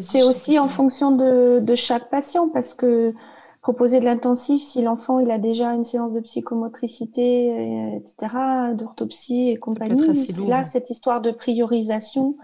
[0.00, 3.14] C'est aussi en fonction de, de, chaque patient parce que
[3.62, 8.34] proposer de l'intensif, si l'enfant il a déjà une séance de psychomotricité, etc.,
[8.76, 10.02] d'orthopsie et compagnie,
[10.48, 12.36] là cette histoire de priorisation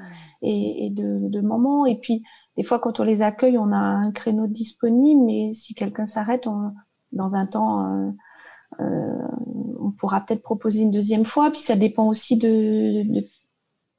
[0.43, 1.87] et, et, de, de moments.
[1.87, 2.23] Et puis
[2.57, 6.47] des fois quand on les accueille, on a un créneau disponible, mais si quelqu'un s'arrête
[7.11, 8.11] dans un temps euh,
[8.79, 9.19] euh,
[9.81, 11.51] on pourra peut-être proposer une deuxième fois.
[11.51, 13.27] Puis ça dépend aussi de, de,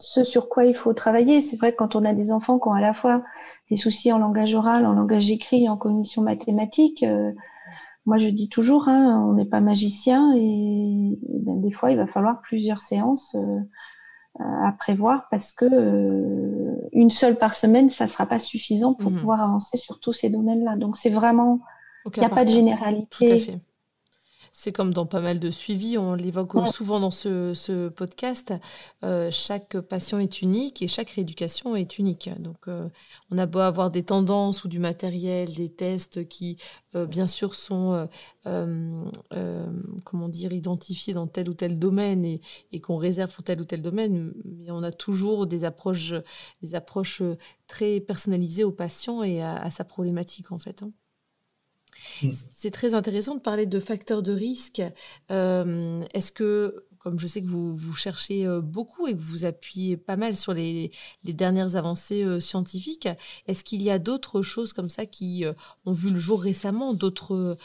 [0.02, 1.42] ce sur quoi il faut travailler.
[1.42, 3.24] C'est vrai que quand on a des enfants qui ont à la fois
[3.70, 7.32] des soucis en langage oral, en langage écrit, en cognition mathématique, euh,
[8.06, 12.08] moi je dis toujours, hein, on n'est pas magicien et, ben, des fois il va
[12.08, 13.60] falloir plusieurs séances euh,
[14.40, 19.18] à prévoir parce que euh, une seule par semaine, ça sera pas suffisant pour mmh
[19.18, 20.78] pouvoir avancer sur tous ces domaines-là.
[20.78, 21.60] Donc c'est vraiment,
[22.14, 23.62] il n'y a pas de généralité.
[24.52, 28.54] C'est comme dans pas mal de suivis, on l'évoque souvent dans ce, podcast,
[29.04, 32.30] euh, chaque patient est unique et chaque rééducation est unique.
[32.40, 32.90] Donc euh,
[33.30, 36.58] on a beau avoir des tendances ou du matériel, des tests qui
[36.94, 38.10] bien sûr sont
[38.44, 43.82] comment dire identifiés dans tel ou tel domaine et, qu'on réserve pour tel ou tel
[43.82, 46.14] domaine, mais on a toujours des approches,
[46.62, 47.22] des approches
[47.68, 50.84] très personnalisées au patient et à, sa problématique en fait.
[50.84, 50.92] Hein.
[52.24, 52.30] Mm.
[52.32, 54.82] C'est très intéressant de parler de facteurs de risque.
[55.32, 59.46] Euh, est-ce que, comme je sais que vous, vous cherchez euh, beaucoup et que vous
[59.46, 60.92] appuyez pas mal sur les,
[61.24, 63.08] dernières avancées euh, scientifiques,
[63.48, 65.46] est-ce qu'il y a d'autres choses comme ça qui
[65.86, 67.58] ont vu le jour récemment, d'autres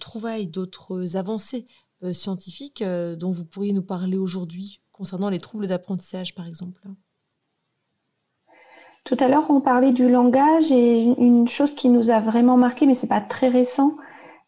[0.00, 1.66] trouvailles, d'autres avancées
[2.12, 6.80] scientifiques dont vous pourriez nous parler aujourd'hui concernant les troubles d'apprentissage, par exemple?
[9.06, 12.86] Tout à l'heure, on parlait du langage et une chose qui nous a vraiment marqué,
[12.86, 13.96] mais c'est pas très récent,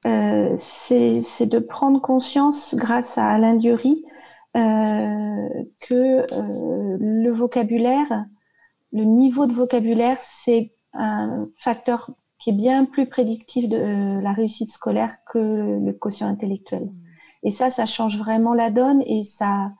[0.04, 4.04] euh, c'est de prendre conscience, grâce à Alain Dieury,
[4.56, 8.26] euh, que euh, le vocabulaire,
[8.92, 14.72] le niveau de vocabulaire, c'est un facteur qui est bien plus prédictif de la réussite
[14.72, 16.90] scolaire que le quotient intellectuel.
[17.44, 19.70] Et ça, ça change vraiment la donne et ça,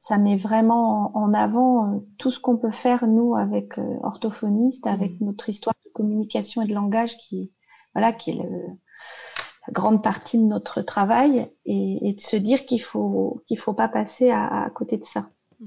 [0.00, 4.86] ça met vraiment en avant euh, tout ce qu'on peut faire nous avec euh, orthophonistes,
[4.86, 5.26] avec mmh.
[5.26, 7.52] notre histoire de communication et de langage qui,
[7.94, 13.42] voilà, qui est la grande partie de notre travail, et, de se dire qu'il faut
[13.46, 15.28] qu'il faut pas passer à, côté de ça.
[15.60, 15.66] Mmh.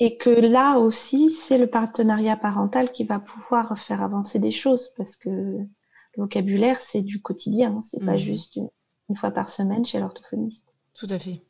[0.00, 4.92] Et que là aussi, c'est le partenariat parental qui va pouvoir faire avancer des choses,
[4.96, 5.68] parce que le
[6.16, 8.18] vocabulaire, c'est du quotidien, c'est pas mmh.
[8.18, 8.56] juste
[9.08, 10.66] une fois par semaine chez l'orthophoniste.
[10.94, 11.45] Tout à fait.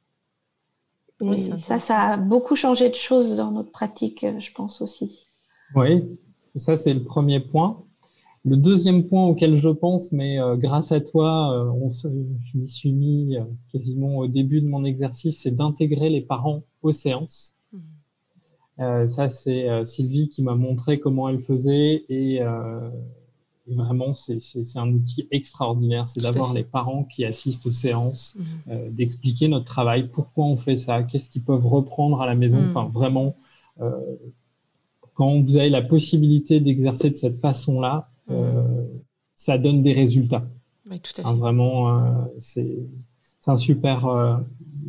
[1.21, 5.27] Oui, ça, ça a beaucoup changé de choses dans notre pratique, euh, je pense aussi.
[5.75, 6.05] Oui,
[6.57, 7.83] ça c'est le premier point.
[8.45, 12.69] Le deuxième point auquel je pense, mais euh, grâce à toi, euh, on je m'y
[12.69, 13.37] suis mis
[13.73, 17.57] quasiment au début de mon exercice, c'est d'intégrer les parents aux séances.
[17.73, 19.09] Mmh.
[19.09, 22.41] ça, c'est Sylvie qui m'a montré comment elle faisait et
[23.69, 24.39] et vraiment, c'est
[24.77, 26.09] un outil extraordinaire.
[26.09, 28.45] C'est d'avoir les parents qui assistent aux séances, mhm.
[28.69, 32.61] euh, d'expliquer notre travail, pourquoi on fait ça, qu'est-ce qu'ils peuvent reprendre à la maison.
[32.61, 32.71] Mhm.
[32.71, 33.37] Enfin, vraiment,
[33.81, 33.91] euh,
[35.15, 38.37] quand vous avez la possibilité d'exercer de cette façon-là, mhm.
[38.37, 38.85] euh,
[39.35, 40.47] ça donne des résultats.
[40.89, 41.37] Oui, tout à fait.
[41.37, 42.79] vraiment, c'est
[43.49, 44.07] un super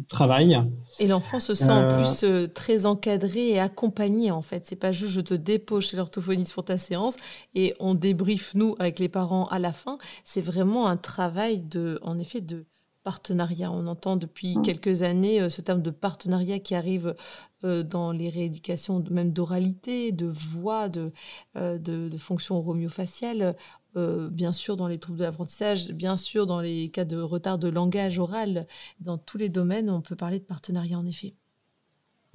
[0.07, 0.59] travail.
[0.99, 4.65] Et l'enfant se sent en euh, plus euh, très encadré et accompagné en fait.
[4.65, 7.17] C'est pas juste je te dépose chez l'orthophoniste pour ta séance
[7.55, 9.97] et on débriefe nous avec les parents à la fin.
[10.23, 12.65] C'est vraiment un travail de, en effet, de
[13.07, 13.71] partenariat.
[13.71, 14.61] On entend depuis mmh.
[14.63, 17.15] quelques années euh, ce terme de partenariat qui arrive
[17.63, 21.11] dans les rééducations, même d'oralité, de voix, de,
[21.55, 23.55] de, de fonctions romiofaciales.
[23.97, 27.57] Euh, bien sûr dans les troubles de l'apprentissage, bien sûr dans les cas de retard
[27.57, 28.67] de langage oral,
[28.99, 31.33] dans tous les domaines, on peut parler de partenariat en effet.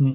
[0.01, 0.15] Hmm.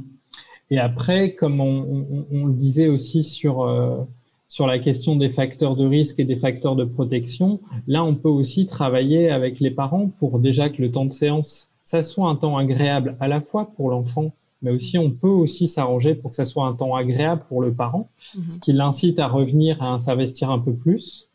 [0.71, 4.03] Et après, comme on, le disait aussi sur, euh,
[4.47, 8.29] sur la question des facteurs de risque et des facteurs de protection, là, on peut
[8.29, 12.35] aussi travailler avec les parents pour déjà que le temps de séance, ça soit un
[12.35, 16.35] temps agréable à la fois pour l'enfant, mais aussi on peut aussi s'arranger pour que
[16.35, 18.49] ça soit un temps agréable pour le parent, mhm.
[18.49, 21.29] ce qui l'incite à revenir à s'investir un peu plus.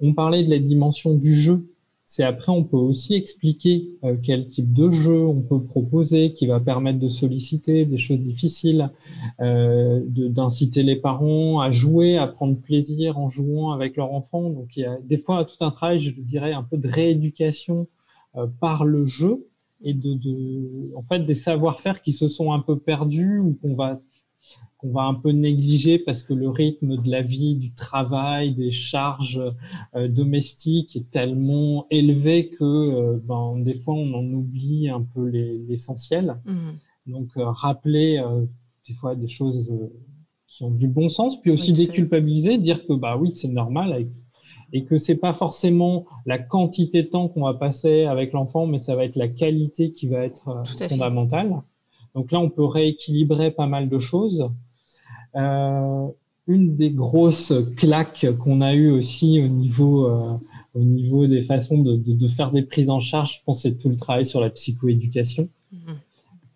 [0.00, 1.66] On parlait de la dimension du jeu.
[2.14, 6.46] C'est après, on peut aussi expliquer euh, quel type de jeu on peut proposer qui
[6.46, 8.90] va permettre de solliciter des choses difficiles,
[9.40, 14.50] euh, d'inciter les parents à jouer, à prendre plaisir en jouant avec leur enfant.
[14.50, 17.88] Donc, il y a des fois tout un travail, je dirais, un peu de rééducation
[18.36, 19.46] euh, par le jeu
[19.82, 23.74] et de, de en fait, des savoir-faire qui se sont un peu perdus ou qu'on
[23.74, 24.02] va
[24.82, 28.72] qu'on va un peu négliger parce que le rythme de la vie, du travail, des
[28.72, 29.42] charges
[29.94, 35.28] euh, domestiques est tellement élevé que euh, ben, des fois on en oublie un peu
[35.28, 36.36] l'essentiel.
[36.44, 36.70] Mmh.
[37.06, 38.22] Donc euh, rappeler
[38.88, 39.72] des fois des choses
[40.48, 44.06] qui ont du bon sens, puis aussi déculpabiliser, dire que bah oui c'est normal
[44.72, 48.78] et que c'est pas forcément la quantité de temps qu'on va passer avec l'enfant, mais
[48.78, 51.62] ça va être la qualité qui va être fondamentale.
[52.14, 54.50] Donc là, on peut rééquilibrer pas mal de choses.
[55.36, 56.06] Euh,
[56.48, 60.36] une des grosses claques qu'on a eues aussi au niveau, euh,
[60.74, 63.78] au niveau des façons de, de, de, faire des prises en charge, je pense, c'est
[63.78, 65.48] tout le travail sur la psychoéducation.
[65.72, 65.76] Mmh.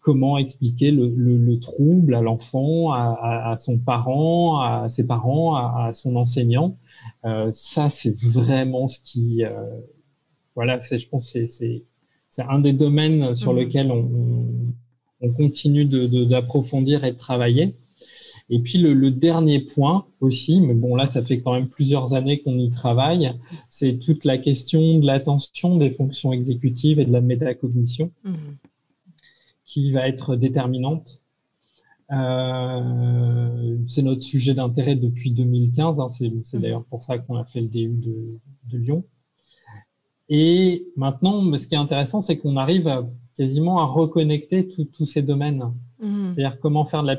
[0.00, 5.54] Comment expliquer le, le, le trouble à l'enfant, à, à, son parent, à ses parents,
[5.54, 6.76] à, à son enseignant?
[7.24, 9.50] Euh, ça, c'est vraiment ce qui, euh,
[10.54, 11.84] voilà, c'est, je pense, c'est, c'est,
[12.28, 13.56] c'est un des domaines sur mmh.
[13.56, 17.74] lesquels on, on, on continue d'approfondir et de travailler.
[18.48, 22.40] Et puis le, dernier point aussi, mais bon là ça fait quand même plusieurs années
[22.42, 23.32] qu'on y travaille,
[23.68, 28.32] c'est toute la question de l'attention, des fonctions exécutives et de la métacognition mmh.
[29.64, 31.22] qui va être déterminante.
[32.12, 36.60] Euh, c'est notre sujet d'intérêt depuis 2015, hein, c'est mmh.
[36.60, 38.38] d'ailleurs pour ça qu'on a fait le DU de,
[38.70, 39.04] de Lyon.
[40.28, 45.22] Et maintenant, ce qui est intéressant, c'est qu'on arrive à, quasiment à reconnecter tous ces
[45.22, 45.72] domaines.
[46.00, 46.34] Mhm.
[46.34, 47.16] C'est-à-dire comment faire de la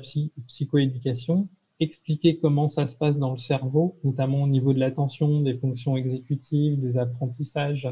[0.48, 1.48] psychoéducation,
[1.80, 5.96] expliquer comment ça se passe dans le cerveau, notamment au niveau de l'attention, des fonctions
[5.96, 7.92] exécutives, des apprentissages,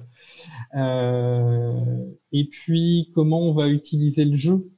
[0.75, 4.69] euh, et puis comment on va utiliser le jeu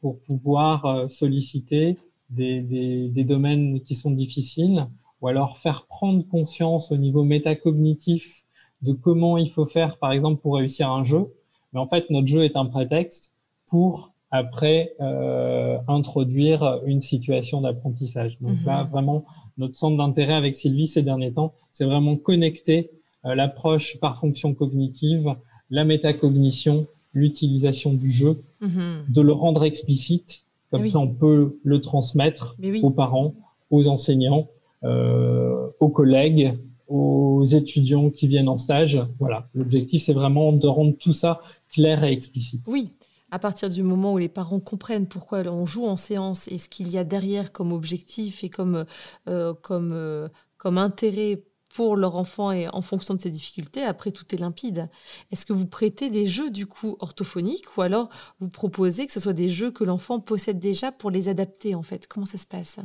[0.00, 1.98] pour pouvoir euh, solliciter
[2.30, 4.86] des, des, des domaines qui sont difficiles,
[5.20, 8.44] ou alors faire prendre conscience au niveau métacognitif
[8.82, 11.32] de comment il faut faire, par exemple, pour réussir un jeu.
[11.74, 13.32] Mais en fait, notre jeu est un prétexte
[13.66, 18.36] pour après euh, introduire une situation d'apprentissage.
[18.40, 18.90] Donc là, mhm.
[18.90, 19.24] vraiment,
[19.58, 22.90] notre centre d'intérêt avec Sylvie ces derniers temps, c'est vraiment connecter
[23.26, 25.34] euh, l'approche par fonction cognitive,
[25.70, 29.04] la métacognition, l'utilisation du jeu, mhm.
[29.08, 30.44] de le rendre explicite.
[30.70, 33.34] Comme ça, on peut le transmettre aux parents,
[33.70, 34.48] aux enseignants,
[34.82, 36.58] euh, aux collègues,
[36.94, 39.02] aux étudiants qui viennent en stage.
[39.18, 41.40] Voilà, l'objectif, c'est vraiment de rendre tout ça
[41.72, 42.64] clair et explicite.
[42.68, 42.92] Oui,
[43.30, 46.68] à partir du moment où les parents comprennent pourquoi on joue en séance et ce
[46.68, 48.84] qu'il y a derrière comme objectif et comme,
[49.28, 51.42] euh, comme, euh, comme intérêt
[51.74, 54.88] pour leur enfant et en fonction de ses difficultés, après tout est limpide.
[55.32, 59.18] Est-ce que vous prêtez des jeux du coup orthophoniques ou alors vous proposez que ce
[59.18, 62.06] soit des jeux que l'enfant possède déjà pour les adapter en fait?
[62.06, 62.78] Comment ça se passe?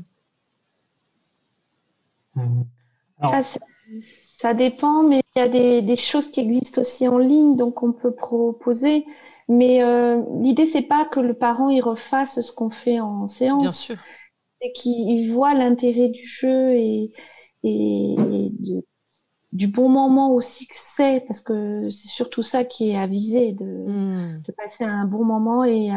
[3.22, 3.44] Ça,
[4.54, 8.14] dépend, mais il y a des, choses qui existent aussi en ligne, donc on peut
[8.14, 9.06] proposer.
[9.48, 13.62] Mais euh, l'idée, c'est pas que le parent il refasse ce qu'on fait en séance.
[13.62, 13.96] Bien sûr.
[14.62, 17.12] C'est qu'il voit l'intérêt du jeu et,
[17.64, 18.16] et,
[19.52, 23.66] du bon moment aussi que c'est, parce que c'est surtout ça qui est avisé, de,
[23.66, 24.42] hmm.
[24.46, 25.90] de passer un bon moment et,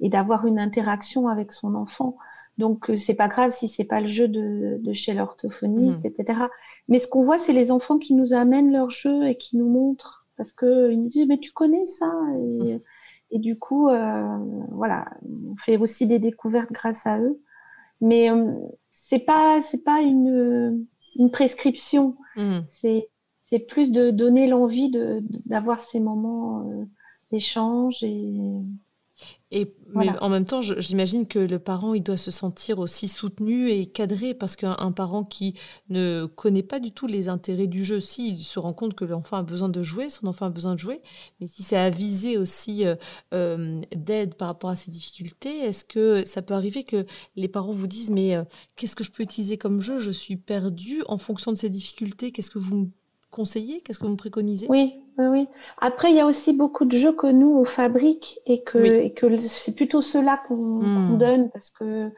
[0.00, 2.16] et d'avoir une interaction avec son enfant.
[2.58, 6.08] Donc euh, c'est pas grave si c'est pas le jeu de, de chez l'orthophoniste, hmm.
[6.08, 6.40] etc.
[6.88, 9.68] Mais ce qu'on voit, c'est les enfants qui nous amènent leur jeu et qui nous
[9.68, 12.12] montrent, parce que ils nous disent mais tu connais ça?
[12.38, 12.80] Et,
[13.30, 14.38] et du coup euh,
[14.70, 17.40] voilà, on fait aussi des découvertes grâce à eux.
[18.00, 18.52] Mais euh,
[18.92, 20.86] c'est pas c'est pas une
[21.16, 22.60] une prescription, hmm.
[22.66, 23.08] c'est
[23.46, 26.84] c'est plus de donner l'envie de d'avoir ces moments euh,
[27.30, 28.40] d'échange et
[29.54, 33.70] et mais en même temps, j'imagine que le parent, il doit se sentir aussi soutenu
[33.70, 35.54] et cadré parce qu'un parent qui
[35.88, 39.04] ne connaît pas du tout les intérêts du jeu, si il se rend compte que
[39.04, 41.00] l'enfant a besoin de jouer, son enfant a besoin de jouer,
[41.40, 42.96] mais si c'est avisé aussi euh,
[43.32, 47.72] euh, d'aide par rapport à ses difficultés, est-ce que ça peut arriver que les parents
[47.72, 48.42] vous disent mais euh,
[48.76, 50.00] qu'est-ce que je peux utiliser comme jeu?
[50.00, 52.32] Je suis perdu en fonction de ces difficultés.
[52.32, 52.90] Qu'est-ce que vous
[53.34, 54.66] conseiller Qu'est-ce que vous préconisez?
[54.70, 55.48] Oui, oui, oui.
[55.78, 59.12] Après, il y a aussi beaucoup de jeux que nous, on fabrique et que, et
[59.12, 61.18] que c'est plutôt ceux-là qu'on hmm.
[61.18, 62.10] donne parce que,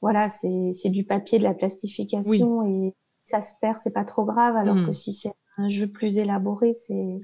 [0.00, 4.56] voilà, c'est du papier, de la plastification et ça se perd, c'est pas trop grave.
[4.56, 4.86] Alors hmm.
[4.86, 7.20] que si c'est un jeu plus élaboré, c'est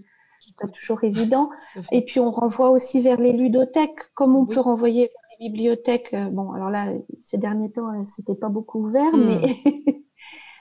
[0.60, 1.50] pas toujours évident.
[1.92, 6.14] et puis, on renvoie aussi vers les ludothèques, comme on peut renvoyer vers les bibliothèques.
[6.14, 9.26] Euh, bon, alors là, ces derniers temps, euh, c'était pas beaucoup ouvert, hmm.
[9.26, 9.56] mais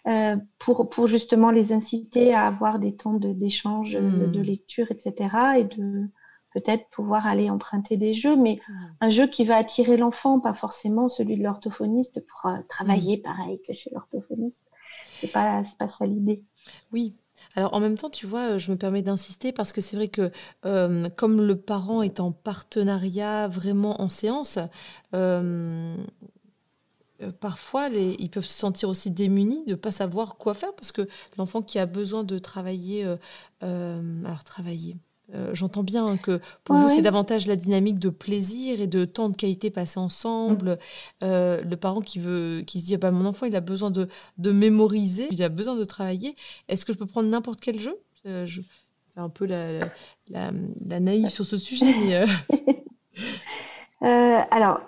[0.08, 4.32] Euh, pour, pour justement les inciter à avoir des temps d'échange, de, hmm.
[4.32, 5.14] de, lecture, etc.
[5.58, 6.08] Et de
[6.54, 8.74] peut-être pouvoir aller emprunter des jeux, mais hmm.
[9.02, 13.22] un jeu qui va attirer l'enfant, pas forcément celui de l'orthophoniste pour euh, travailler hmm.
[13.24, 14.66] pareil que chez l'orthophoniste.
[15.02, 16.42] C'est pas, pas ça l'idée.
[16.94, 17.14] Oui,
[17.56, 20.32] alors en même temps, tu vois, je me permets d'insister parce que c'est vrai que
[20.66, 24.60] euh, comme le parent est en partenariat vraiment en séance,
[25.14, 25.96] euh,
[27.22, 30.92] euh, parfois, ils peuvent se sentir aussi démunis de ne pas savoir quoi faire parce
[30.92, 33.18] que l'enfant qui a besoin de travailler, euh,
[33.64, 34.98] euh, alors travailler,
[35.52, 39.36] j'entends bien que pour vous, c'est davantage la dynamique de plaisir et de temps de
[39.36, 40.78] qualité passé ensemble.
[41.22, 44.08] Le parent qui veut, qui se dit, ah bah, mon enfant, il a besoin de,
[44.38, 46.34] de mémoriser, il a besoin de travailler.
[46.70, 47.98] Est-ce que je peux prendre n'importe quel jeu?
[48.24, 48.62] Je
[49.14, 49.80] fais un peu la,
[50.30, 50.52] la,
[50.86, 52.26] la naïve sur ce sujet, mais...
[54.04, 54.82] Euh, alors,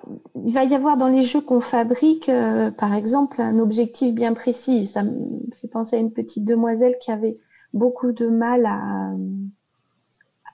[0.46, 4.34] il va y avoir dans les jeux qu'on fabrique, euh, par exemple, un objectif bien
[4.34, 4.86] précis.
[4.86, 5.12] Ça me
[5.60, 7.38] fait penser à une petite demoiselle qui avait
[7.74, 9.12] beaucoup de mal à,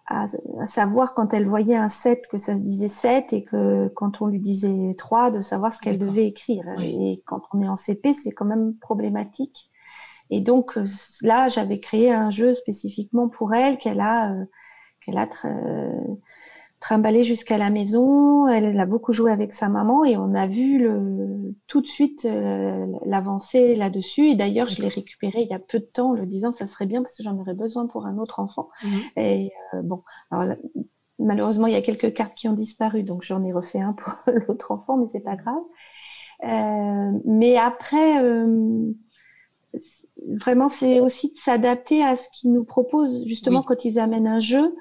[0.08, 0.26] à,
[0.66, 4.28] savoir quand elle voyait un 7 que ça se disait 7 et que quand on
[4.28, 6.64] lui disait 3, de savoir ce qu'elle devait écrire.
[6.80, 9.70] Et quand on est en CP, c'est quand même problématique.
[10.30, 10.86] Et donc euh,
[11.22, 14.34] là, j'avais créé un jeu spécifiquement pour elle qu'elle a,
[15.02, 15.28] qu'elle a
[16.80, 18.48] trimballée jusqu'à la maison.
[18.48, 22.26] Elle, a beaucoup joué avec sa maman et on a vu le, tout de suite
[22.26, 24.32] euh, l'avancée là-dessus.
[24.32, 26.86] Et d'ailleurs, je l'ai récupéré il y a peu de temps, le disant ça serait
[26.86, 28.70] bien parce que j'en aurais besoin pour un autre enfant.
[28.84, 29.00] Mhm.
[29.18, 30.56] Et euh, bon, alors
[31.20, 34.14] malheureusement, il y a quelques cartes qui ont disparu, donc j'en ai refait un pour
[34.48, 35.64] l'autre enfant, mais c'est pas grave.
[36.44, 38.22] Euh, mais après,
[40.40, 43.26] vraiment, c'est aussi de s'adapter à ce qu'ils nous proposent.
[43.26, 44.76] Justement, quand ils amènent un jeu,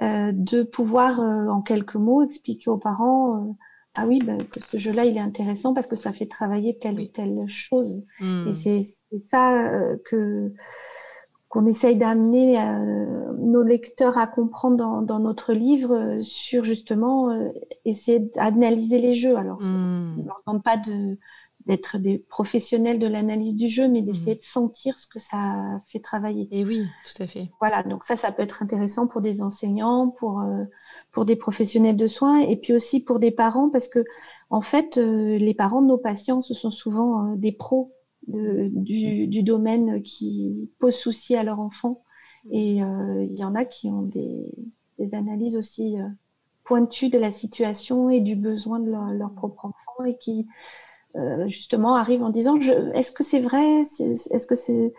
[0.00, 3.52] de pouvoir, euh, en quelques mots, expliquer aux parents euh,
[3.96, 7.00] ah oui, ben, que ce jeu-là, il est intéressant parce que ça fait travailler telle
[7.00, 8.04] ou telle chose.
[8.20, 8.46] Hmm.
[8.48, 8.82] Et c'est
[9.26, 9.68] ça
[10.04, 10.52] que
[11.48, 12.64] qu'on essaye d'amener
[13.36, 17.36] nos lecteurs à comprendre dans, dans notre livre sur justement
[17.84, 19.36] essayer d'analyser les jeux.
[19.36, 20.14] Alors, mmh.
[20.16, 21.18] on ne leur demande pas de
[21.66, 24.38] d'être des professionnels de l'analyse du jeu, mais d'essayer mmh.
[24.38, 26.48] de sentir ce que ça fait travailler.
[26.50, 27.50] Et oui, tout à fait.
[27.60, 30.64] Voilà, donc ça, ça peut être intéressant pour des enseignants, pour euh,
[31.12, 34.04] pour des professionnels de soins, et puis aussi pour des parents, parce que
[34.48, 37.92] en fait, euh, les parents de nos patients, ce sont souvent euh, des pros
[38.26, 42.02] du, du, domaine qui posent souci à leurs enfants,
[42.44, 42.48] mmh.
[42.52, 44.46] et il y en a qui ont des,
[44.98, 45.96] des analyses aussi
[46.62, 50.46] pointues de la situation et du besoin de leur, leur propre enfant, et qui
[51.16, 52.56] euh, justement arrive en disant
[52.94, 54.92] est-ce que c'est vrai Est-ce que c'est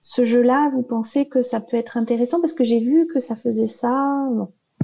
[0.00, 3.36] ce jeu-là Vous pensez que ça peut être intéressant parce que j'ai vu que ça
[3.36, 4.28] faisait ça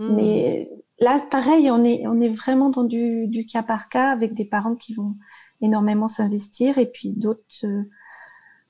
[0.01, 0.15] hmm.
[0.15, 4.35] Mais là, pareil, on est on est vraiment dans du, du cas par cas avec
[4.35, 5.15] des parents qui vont
[5.61, 7.43] énormément s'investir et puis d'autres.
[7.65, 7.83] Euh,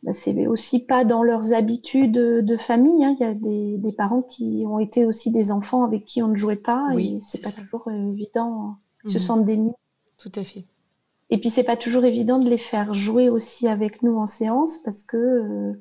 [0.02, 3.04] bah, c'est aussi pas dans leurs habitudes de famille.
[3.04, 3.14] Hein.
[3.20, 6.28] Il y a des, des, parents qui ont été aussi des enfants avec qui on
[6.28, 8.74] ne jouait pas et c'est pas toujours évident.
[9.04, 9.20] Ils se hmm.
[9.20, 9.72] sentent démunis.
[10.18, 10.64] Tout à fait.
[11.32, 14.76] Et puis c'est pas toujours évident de les faire jouer aussi avec nous en séance
[14.84, 15.72] parce que euh,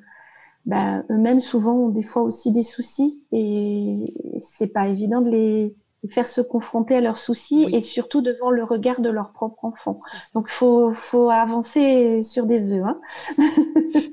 [0.66, 5.76] bah, eux-mêmes souvent ont des fois aussi des soucis et c'est pas évident de les
[6.10, 9.98] faire se confronter à leurs soucis et surtout devant le regard de leur propre enfant.
[10.34, 12.86] Donc faut faut avancer sur des œufs.
[12.86, 13.02] Hein.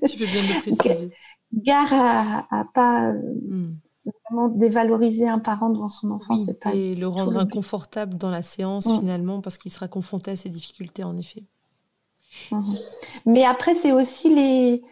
[0.08, 1.10] tu fais bien de préciser.
[1.52, 3.76] Gare à, à pas hmm
[4.24, 6.74] vraiment dévaloriser un parent devant son enfant, c'est pas.
[6.74, 11.04] Et le rendre inconfortable dans la séance finalement parce qu'il sera confronté à ces difficultés
[11.04, 11.44] en effet.
[12.50, 13.22] Mm-hmm.
[13.26, 14.82] Mais après, c'est aussi les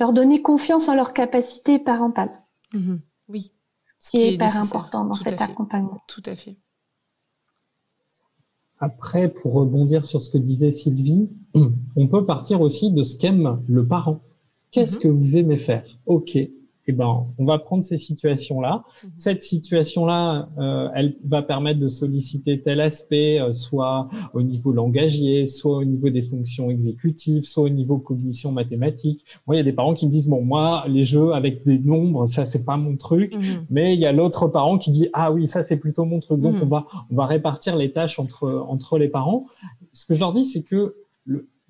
[0.00, 2.30] leur donner confiance en leur capacité parentale.
[2.72, 3.00] Mm-hmm.
[3.28, 3.52] Oui.
[3.98, 6.02] Ce qui, est, hyper important dans cet accompagnement.
[6.08, 6.58] Tout à fait.
[8.80, 11.30] Après, pour rebondir sur ce que disait Sylvie,
[11.96, 14.20] on peut partir aussi de ce qu'aime le parent.
[14.72, 15.02] Qu'est-ce mm-hmm.
[15.02, 15.84] que vous aimez faire?
[16.06, 16.36] Ok,
[16.86, 18.84] eh ben, on va prendre ces situations-là.
[19.02, 19.10] Mhm.
[19.16, 25.46] Cette situation-là, euh, elle va permettre de solliciter tel aspect, euh, soit au niveau langagier,
[25.46, 29.24] soit au niveau des fonctions exécutives, soit au niveau cognition mathématique.
[29.46, 31.78] Moi, il y a des parents qui me disent bon, moi, les jeux avec des
[31.78, 33.34] nombres, ça c'est pas mon truc.
[33.34, 33.66] Mhm.
[33.70, 36.40] Mais il y a l'autre parent qui dit ah oui, ça c'est plutôt mon truc.
[36.40, 36.62] Donc mhm.
[36.64, 39.46] on va on va répartir les tâches entre entre les parents.
[39.92, 40.96] Ce que je leur dis, c'est que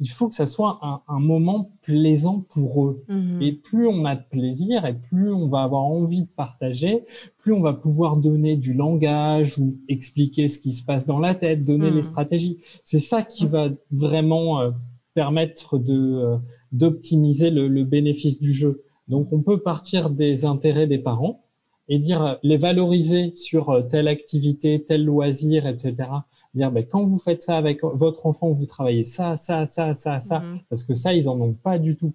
[0.00, 3.04] il faut que ça soit un, un moment plaisant pour eux.
[3.08, 3.42] Mhm.
[3.42, 7.04] Et plus on a de plaisir et plus on va avoir envie de partager,
[7.38, 11.34] plus on va pouvoir donner du langage ou expliquer ce qui se passe dans la
[11.34, 12.02] tête, donner les mhm.
[12.02, 12.58] stratégies.
[12.82, 14.70] C'est ça qui va vraiment euh,
[15.14, 16.36] permettre de euh,
[16.72, 18.82] d'optimiser le, le, bénéfice du jeu.
[19.06, 21.44] Donc on peut partir des intérêts des parents
[21.88, 26.08] et dire euh, les valoriser sur telle activité, tel loisir, etc
[26.54, 30.18] dire ben, quand vous faites ça avec votre enfant, vous travaillez ça, ça, ça, ça,
[30.18, 30.60] ça, mhm.
[30.68, 32.12] parce que ça, ils en ont pas du tout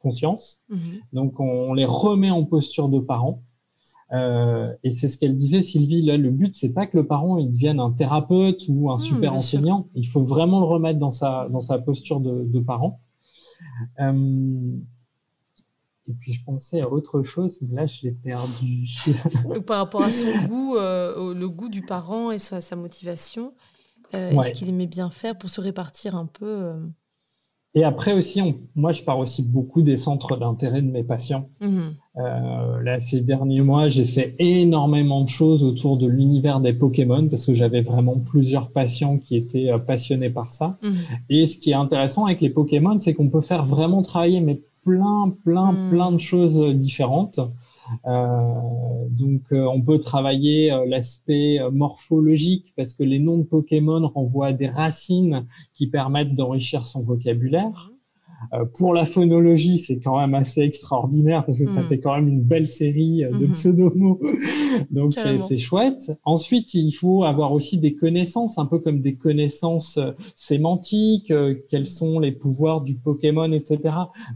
[0.00, 0.62] conscience.
[0.68, 0.78] Mhm.
[1.12, 3.42] Donc, on, les remet en posture de parents.
[4.12, 6.02] Euh, et c'est ce qu'elle disait, Sylvie.
[6.02, 8.98] Là, le but, c'est pas que le parent il devienne un thérapeute ou un mhm,
[8.98, 9.88] super enseignant.
[9.94, 13.00] Il faut vraiment le remettre dans sa dans sa posture de, de parent.
[14.00, 14.76] Euh,
[16.08, 18.86] et puis je pensais à autre chose, mais là je l'ai perdu.
[19.66, 23.54] Par rapport à son goût, euh, le goût du parent et sa, sa motivation,
[24.14, 26.86] euh, ce qu'il aimait bien faire pour se répartir un peu euh.
[27.74, 28.42] Et après aussi,
[28.74, 31.48] moi je pars aussi beaucoup des centres d'intérêt de mes patients.
[31.60, 31.94] Mhm.
[32.82, 37.46] là, ces derniers mois, j'ai fait énormément de choses autour de l'univers des Pokémon parce
[37.46, 40.76] que j'avais vraiment plusieurs patients qui étaient passionnés par ça.
[40.82, 40.94] Mhm.
[41.30, 44.60] Et ce qui est intéressant avec les Pokémon, c'est qu'on peut faire vraiment travailler mais
[44.84, 45.90] plein, plein, hmm.
[45.90, 47.40] plein de choses différentes.
[48.06, 54.06] Euh, donc, euh, on peut travailler euh, l'aspect morphologique parce que les noms de Pokémon
[54.08, 57.90] renvoient à des racines qui permettent d'enrichir son vocabulaire.
[58.52, 61.86] Euh, pour la phonologie, c'est quand même assez extraordinaire parce que ça mm.
[61.88, 63.52] fait quand même une belle série euh, de mm-hmm.
[63.52, 64.20] pseudomots.
[64.90, 66.12] Donc c'est chouette.
[66.24, 71.32] Ensuite, il faut avoir aussi des connaissances, un peu comme des connaissances euh, sémantiques,
[71.68, 73.80] quels sont les pouvoirs du Pokémon, etc.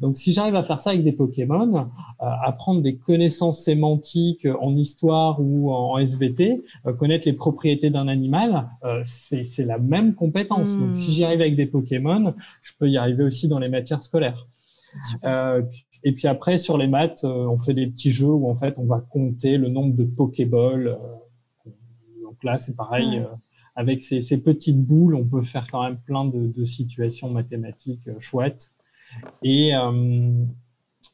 [0.01, 1.89] Donc si j'arrive à faire ça avec des Pokémon,
[2.19, 6.63] apprendre des connaissances sémantiques en histoire ou en SVT,
[6.99, 8.69] connaître les propriétés d'un animal,
[9.05, 10.79] c'est la même compétence.
[10.79, 13.96] Donc si j'y arrive avec des Pokémon, je peux y arriver aussi dans les matières
[14.03, 14.47] scolaires.
[15.25, 15.63] Euh,
[16.03, 18.79] et puis après, sur les maths, euh, on fait des petits jeux où en fait,
[18.79, 20.89] on va compter le nombre de Pokéballs.
[20.89, 21.71] Euh,
[22.23, 23.23] donc là, c'est pareil.
[23.75, 28.73] avec ces, petites boules, on peut faire quand même plein de, situations mathématiques chouettes.
[29.43, 29.73] Et,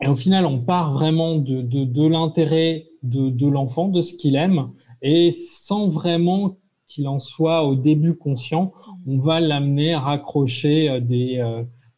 [0.06, 4.70] au final, on part vraiment de, de l'intérêt de, l'enfant, de ce qu'il aime,
[5.00, 6.56] et sans vraiment
[6.86, 8.72] qu'il en soit au début conscient,
[9.06, 11.42] on va l'amener à raccrocher des,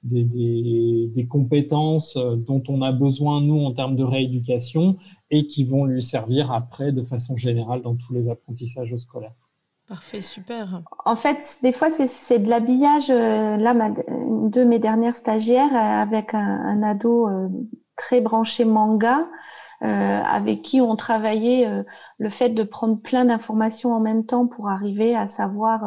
[0.05, 4.97] des, des, compétences euh, dont on a besoin, nous, en termes de rééducation,
[5.31, 9.35] et qui vont lui servir après de façon générale dans tous les apprentissages scolaires.
[9.89, 10.83] Parfait, super.
[11.05, 13.11] En fait, des fois, c'est de l'habillage.
[13.11, 17.29] Euh, là, ma, de mes dernières stagiaires, euh, avec un, un ado
[17.95, 19.29] très branché manga,
[19.83, 21.85] euh, avec qui on travaillait
[22.19, 25.85] le fait de prendre plein d'informations en même temps pour arriver à savoir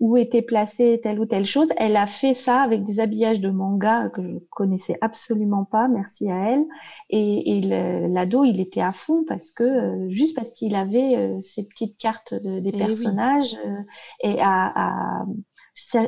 [0.00, 1.68] où était placée telle ou telle chose.
[1.76, 6.30] Elle a fait ça avec des habillages de manga que je connaissais absolument pas, merci
[6.30, 6.64] à elle.
[7.10, 7.60] Et, et
[8.08, 11.98] l'ado, il était à fond parce que euh, juste parce qu'il avait euh, ces petites
[11.98, 13.82] cartes de, des eh personnages euh,
[14.24, 15.24] et à, à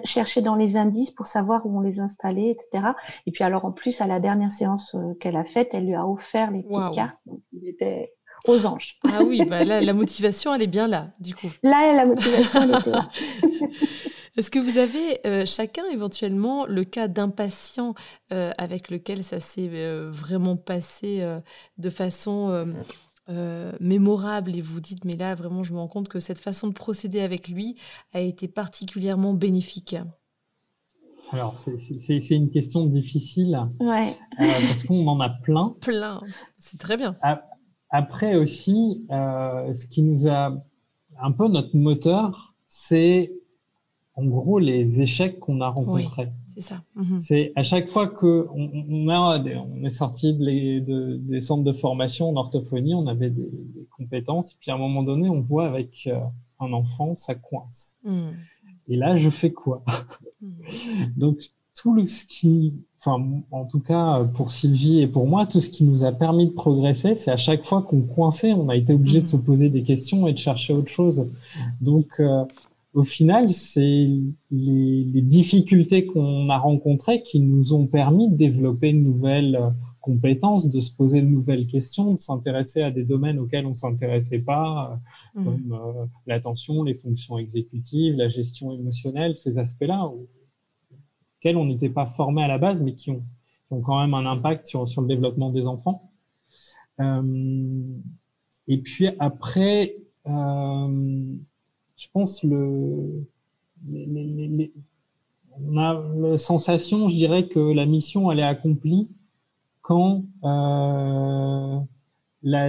[0.04, 2.92] chercher dans les indices pour savoir où on les installait, etc.
[3.26, 6.06] Et puis alors en plus à la dernière séance qu'elle a faite, elle lui a
[6.06, 7.18] offert les petites cartes.
[7.26, 8.12] Donc, il était
[8.46, 8.98] aux anges.
[9.04, 11.48] Ah oui, bah là, la motivation, elle est bien là, du coup.
[11.62, 13.08] Là, la motivation, elle était là.
[14.36, 17.94] Est-ce que vous avez euh, chacun éventuellement le cas d'un patient
[18.32, 21.22] euh, avec lequel ça s'est euh, vraiment passé
[21.78, 22.74] de façon
[23.80, 26.74] mémorable et vous dites mais là vraiment je me rends compte que cette façon de
[26.74, 27.76] procéder avec lui
[28.12, 29.96] a été particulièrement bénéfique
[31.34, 33.58] alors, c'est une question difficile.
[33.80, 34.14] Ouais.
[34.36, 35.74] parce qu'on en a plein.
[35.80, 36.20] Plein.
[36.58, 37.16] C'est très bien.
[37.92, 40.50] Après aussi, euh, ce qui nous a
[41.22, 43.30] un peu notre moteur, c'est
[44.14, 46.28] en gros les échecs qu'on a rencontrés.
[46.46, 46.82] c'est ça.
[46.96, 47.20] Mhm.
[47.20, 52.28] C'est à chaque fois que on, a, on est sorti de des centres de formation
[52.28, 53.48] en orthophonie, on avait des,
[53.96, 56.18] compétences, puis à un moment donné, on voit avec euh,
[56.60, 57.94] un enfant, ça coince.
[58.04, 58.32] Mhm.
[58.88, 59.82] Et là, je fais quoi?
[60.44, 61.12] Mhm.
[61.16, 61.38] Donc
[61.76, 65.84] tout ce qui enfin, en tout cas, pour Sylvie et pour moi, tout ce qui
[65.84, 69.20] nous a permis de progresser, c'est à chaque fois qu'on coinçait, on a été obligé
[69.20, 71.28] de se poser des questions et de chercher autre chose.
[71.80, 72.44] Donc, euh,
[72.94, 74.08] au final, c'est
[74.50, 80.68] les, les, difficultés qu'on a rencontrées qui nous ont permis de développer une nouvelle compétence,
[80.68, 84.40] de se poser de nouvelles questions, de s'intéresser à des domaines auxquels on ne s'intéressait
[84.40, 85.00] pas,
[85.34, 85.44] mhm.
[85.44, 90.10] comme euh, l'attention, les fonctions exécutives, la gestion émotionnelle, ces aspects-là
[91.50, 93.24] on n'était pas formé à la base, mais qui ont,
[93.70, 96.10] ont, quand même un impact sur, sur le développement des enfants.
[97.00, 97.82] Euh,
[98.68, 101.34] et puis après, euh,
[102.02, 103.24] je pense le,
[105.60, 109.08] on a la sensation, je dirais, que la mission elle est accomplie
[109.82, 111.78] quand euh,
[112.42, 112.68] la,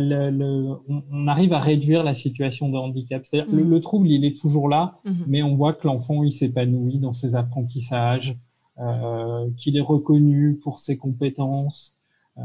[0.88, 3.26] on, arrive à réduire la situation de handicap.
[3.26, 3.82] C'est-à-dire le, mmh.
[3.82, 5.12] trouble, il est toujours là, mmh.
[5.28, 8.38] mais on voit que l'enfant il s'épanouit dans ses apprentissages,
[8.80, 11.98] euh, qu'il est reconnu pour ses compétences.
[12.38, 12.42] Euh,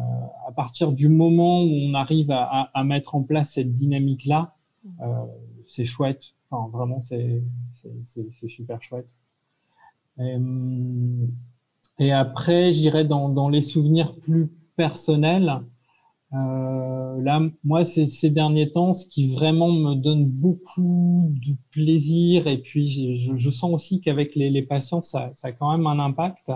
[0.46, 4.54] à partir du moment où on arrive à, à, mettre en place cette dynamique-là,
[5.02, 5.06] euh,
[5.66, 6.34] c'est chouette.
[6.50, 7.42] Vraiment, c'est
[8.48, 9.16] super chouette.
[10.18, 10.36] Et,
[11.98, 15.60] et après, j'irai dans, les souvenirs plus personnels.
[16.34, 22.46] Euh, là, moi, ces, ces derniers temps, ce qui vraiment me donne beaucoup de plaisir,
[22.46, 22.86] et puis
[23.16, 26.52] je, sens aussi qu'avec les, patients, ça, a quand même un impact,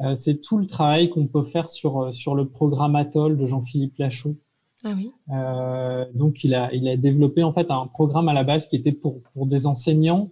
[0.00, 3.98] euh, c'est tout le travail qu'on peut faire sur, sur le programme Atoll de Jean-Philippe
[3.98, 4.36] Lachaud.
[4.84, 5.12] Ah oui.
[5.32, 8.76] Euh, donc, il a, il a développé en fait un programme à la base qui
[8.76, 10.30] était pour, pour des enseignants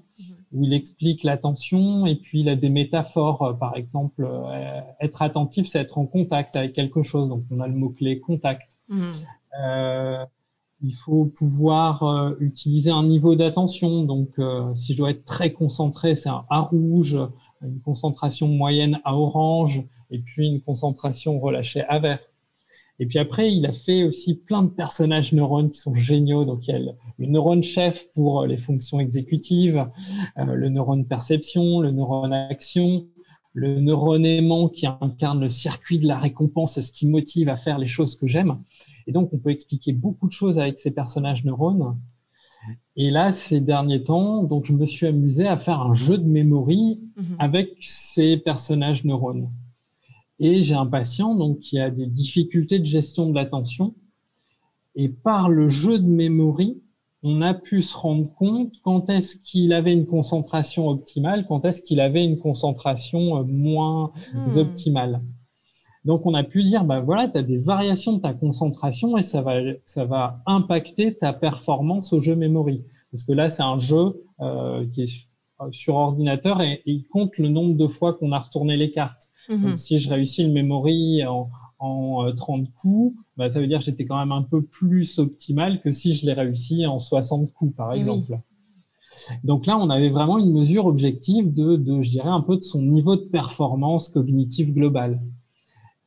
[0.53, 5.23] où il explique l'attention et puis il a des métaphores, euh, par exemple, euh, être
[5.23, 7.29] attentif, c'est être en contact avec quelque chose.
[7.29, 8.79] Donc on a le mot-clé contact.
[8.89, 9.11] Mmh.
[9.63, 10.25] Euh,
[10.83, 14.05] il faut pouvoir utiliser un niveau d'attention.
[14.05, 14.41] Donc
[14.75, 17.19] si je dois être très concentré, c'est un A rouge,
[17.61, 22.21] une concentration moyenne à orange et puis une concentration relâchée à vert.
[23.01, 26.45] Et puis après, il a fait aussi plein de personnages neurones qui sont géniaux.
[26.45, 29.89] Donc il y a le, neurone chef pour euh, les fonctions exécutives,
[30.39, 33.07] euh, le neurone perception, le neurone action,
[33.55, 37.79] le neurone aimant qui incarne le circuit de la récompense, ce qui motive à faire
[37.79, 38.59] les choses que j'aime.
[39.07, 41.99] Et donc, on peut expliquer beaucoup de choses avec ces personnages neurones.
[42.97, 46.27] Et là, ces derniers temps, donc, je me suis amusé à faire un jeu de
[46.27, 47.37] mémoire mhm.
[47.39, 49.49] avec ces personnages neurones.
[50.41, 53.95] Et j'ai un patient donc qui a des difficultés de gestion de l'attention.
[54.97, 56.59] Et par le jeu de mémoire,
[57.22, 61.82] on a pu se rendre compte quand est-ce qu'il avait une concentration optimale, quand est-ce
[61.82, 64.59] qu'il avait une concentration euh, moins hmm.
[64.59, 65.20] optimale.
[66.07, 69.22] Donc on a pu dire, bah voilà, tu as des variations de ta concentration et
[69.22, 72.84] ça va, ça va impacter ta performance au jeu memory.
[73.12, 75.26] Parce que là, c'est un jeu euh, qui est
[75.72, 79.30] sur ordinateur et, il compte le nombre de fois qu'on a retourné les cartes.
[79.51, 79.63] Mhm.
[79.63, 83.81] Donc si je réussis le memory en, en 30 euh, coups, bah, ça veut dire
[83.81, 87.53] que j'étais quand même un peu plus optimal que si je l'ai réussi en 60
[87.53, 88.39] coups, par eh exemple.
[89.43, 92.63] Donc là, on avait vraiment une mesure objective de, de, je dirais, un peu de
[92.63, 95.21] son niveau de performance cognitive globale.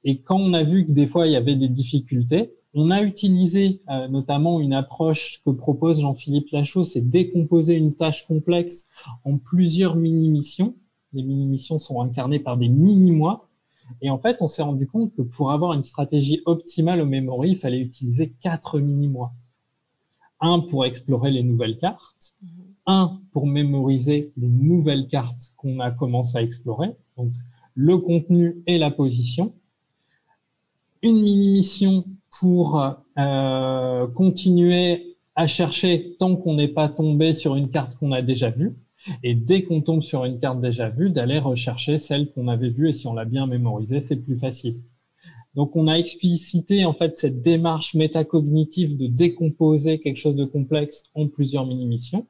[0.06, 3.04] Et quand on a vu que des fois il y avait des difficultés, on a
[3.04, 8.89] utilisé euh, notamment une approche que propose Jean-Philippe Lachaud, c'est décomposer une tâche complexe
[9.26, 10.76] en plusieurs mini-missions.
[11.14, 13.47] Les mini-missions sont incarnées par des mini-mois.
[14.01, 17.51] Et en fait, on s'est rendu compte que pour avoir une stratégie optimale au memory,
[17.51, 19.34] il fallait utiliser quatre mini-mois.
[20.39, 22.49] Un pour explorer les nouvelles cartes, mhm.
[22.86, 27.32] un pour mémoriser les nouvelles cartes qu'on a commencé à explorer, donc
[27.76, 29.53] le contenu et la position,
[31.01, 32.05] une mini-mission
[32.39, 32.82] pour
[33.18, 38.49] euh, continuer à chercher tant qu'on n'est pas tombé sur une carte qu'on a déjà
[38.49, 38.76] vue.
[39.24, 42.89] Et dès qu'on tombe sur une carte déjà vue, d'aller rechercher celle qu'on avait vue
[42.89, 44.76] et si on l'a bien mémorisée, c'est plus facile.
[45.56, 51.04] Donc on a explicité en fait cette démarche métacognitive de décomposer quelque chose de complexe
[51.14, 52.26] en plusieurs mini-missions.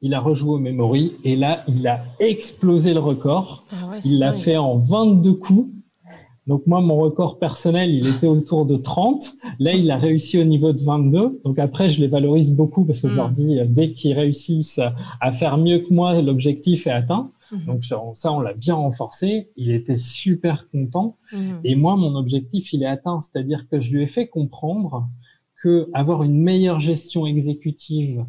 [0.00, 3.64] Il a rejoué au memory et là il a explosé le record.
[3.70, 5.70] Ah il l'a fait en 22 coups
[6.46, 9.34] donc moi, mon record personnel, il était autour de 30.
[9.60, 11.40] Là, il a réussi au niveau de 22.
[11.44, 13.34] Donc après, je les valorise beaucoup parce que je leur hmm.
[13.34, 14.80] dis, dès qu'ils réussissent
[15.20, 17.30] à faire mieux que moi, l'objectif est atteint.
[17.52, 17.66] Hmm.
[17.66, 19.50] Donc ça, on l'a bien renforcé.
[19.56, 21.16] Il était super content.
[21.32, 21.60] Hmm.
[21.62, 23.20] Et moi, mon objectif, il est atteint.
[23.22, 25.08] C'est-à-dire que je lui ai fait comprendre
[25.62, 28.24] que avoir une meilleure gestion exécutive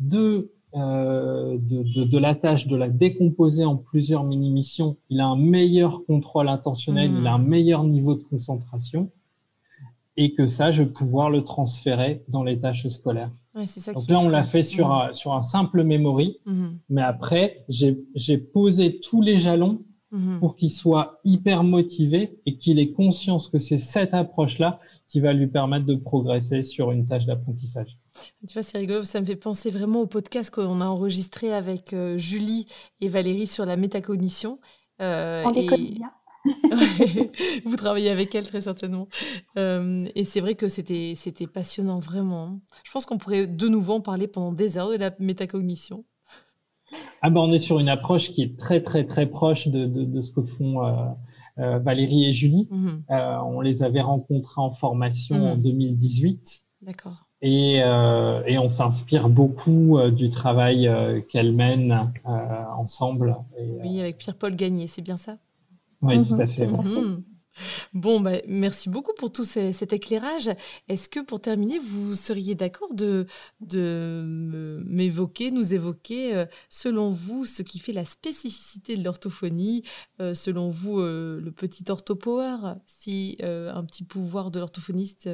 [0.00, 5.36] de euh, de, de, la tâche, de la décomposer en plusieurs mini-missions, il a un
[5.36, 7.46] meilleur contrôle intentionnel, il a un hmm.
[7.46, 9.10] meilleur niveau de concentration,
[10.16, 13.30] et que ça, je vais pouvoir le transférer dans les tâches scolaires.
[13.54, 15.10] Donc là, on l'a fait sur, hmm.
[15.10, 16.68] un, sur un simple memory, hmm.
[16.88, 19.80] mais après, j'ai posé tous les jalons
[20.40, 25.32] pour qu'il soit hyper motivé et qu'il ait conscience que c'est cette approche-là qui va
[25.32, 27.98] lui permettre de progresser sur une tâche d'apprentissage.
[28.46, 31.92] Tu vois, c'est rigolo, ça me fait penser vraiment au podcast qu'on a enregistré avec
[31.92, 32.66] euh, Julie
[33.00, 34.58] et Valérie sur la métacognition.
[35.00, 35.68] Euh, On et...
[37.64, 39.08] Vous travaillez avec elle très certainement.
[39.56, 42.60] Euh, et c'est vrai que c'était, c'était passionnant, vraiment.
[42.82, 46.04] Je pense qu'on pourrait de nouveau en parler pendant des heures de la métacognition.
[47.22, 50.20] Ah ben, on est sur une approche qui est très, très, très proche de, de,
[50.20, 52.68] ce que font euh, Valérie et Julie.
[52.70, 53.04] Mhm.
[53.08, 56.66] on les avait rencontrés en formation en 2018.
[56.80, 56.86] Mhm.
[56.86, 57.28] D'accord.
[57.44, 63.36] Et, euh, et on s'inspire beaucoup euh, du travail euh, qu'elles mènent ensemble.
[63.58, 65.38] oui, avec Pierre-Paul Gagné, c'est bien ça?
[66.02, 66.68] Oui, tout à fait.
[66.68, 67.24] Mhm.
[67.92, 70.50] Bon, bah, merci beaucoup pour tout cet éclairage.
[70.88, 73.26] Est-ce que pour terminer, vous seriez d'accord de,
[73.60, 79.82] de m'évoquer, nous évoquer, selon vous, ce qui fait la spécificité de l'orthophonie,
[80.18, 85.28] selon vous, le petit orthopower, si un petit pouvoir de l'orthophoniste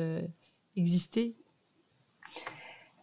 [0.75, 1.37] existait?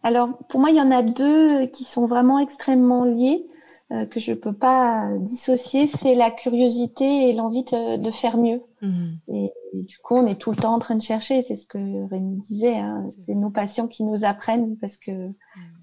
[0.06, 3.44] Alors, pour moi, il y en a deux qui sont vraiment extrêmement liés,
[3.90, 5.88] euh, que je ne peux pas dissocier.
[5.88, 8.62] C'est la curiosité et l'envie de, faire mieux.
[8.82, 9.18] Mhm.
[9.26, 11.42] Et, du coup, on est tout le temps en train de chercher.
[11.42, 12.76] C'est ce que Rémi disait.
[12.76, 13.02] Hein.
[13.16, 15.32] C'est nos patients qui nous apprennent parce que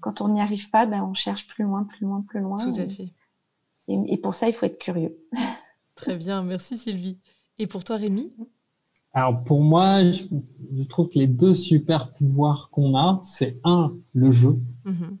[0.00, 2.56] quand on n'y arrive pas, ben, on cherche plus loin, plus loin, plus loin.
[2.56, 3.10] Tout à fait.
[3.88, 5.18] Et, et pour ça, il faut être curieux.
[5.96, 6.42] Très bien.
[6.42, 7.18] Merci Sylvie.
[7.58, 8.32] Et pour toi, Rémi?
[9.14, 10.24] Alors pour moi, je,
[10.88, 14.58] trouve que les deux super pouvoirs qu'on a, c'est un, le jeu.
[14.84, 15.16] Mm-hmm.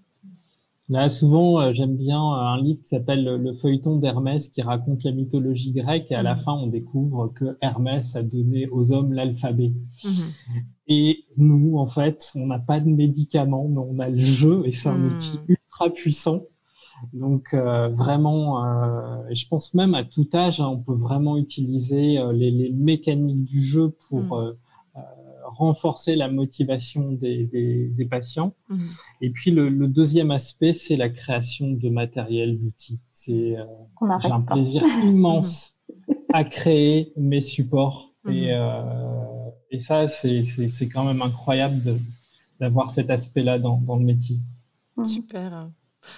[0.90, 5.12] Là, souvent, euh, j'aime bien un livre qui s'appelle Le feuilleton d'Hermès qui raconte la
[5.12, 6.42] mythologie grecque et à la mm-hmm.
[6.42, 9.72] fin, on découvre que Hermès a donné aux hommes l'alphabet.
[10.02, 10.62] Mm-hmm.
[10.88, 14.72] Et nous, en fait, on n'a pas de médicaments, mais on a le jeu et
[14.72, 15.14] c'est un mm.
[15.14, 16.42] outil ultra puissant
[17.12, 22.18] donc euh, vraiment, euh, je pense même à tout âge, hein, on peut vraiment utiliser
[22.18, 24.54] euh, les, les, mécaniques du jeu pour mm.
[25.44, 28.54] renforcer la motivation des, des, patients.
[28.68, 28.84] Mmh.
[29.20, 33.00] Et puis le, deuxième aspect, c'est la création de matériel, d'outils.
[33.12, 33.64] C'est euh,
[34.20, 35.80] j'ai un plaisir immense
[36.32, 38.12] à créer mes supports.
[38.28, 38.50] Et, mmh.
[38.50, 41.98] euh, et ça, c'est quand même incroyable
[42.60, 44.38] d'avoir cet aspect-là dans, dans, le métier.
[44.96, 45.04] Mmh.
[45.04, 45.70] Super.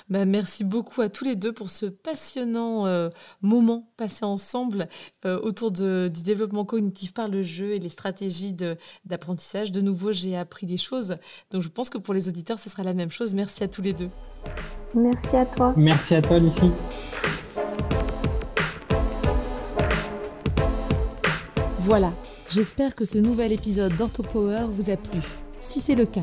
[0.08, 3.10] Bah, merci beaucoup à tous les deux pour ce passionnant euh,
[3.42, 4.88] moment passé ensemble
[5.24, 8.54] euh, autour de, du développement cognitif par le jeu et les stratégies
[9.04, 9.72] d'apprentissage.
[9.72, 11.16] De, nouveau, j'ai appris des choses.
[11.50, 13.34] Donc je pense que pour les auditeurs, ce sera la même chose.
[13.34, 14.10] Merci à tous les deux.
[14.94, 15.74] Merci à toi.
[15.76, 16.70] Merci à toi, Lucie.
[21.78, 22.12] Voilà,
[22.48, 25.20] j'espère que ce nouvel épisode d'OrthoPower vous a plu.
[25.60, 26.22] Si c'est le cas,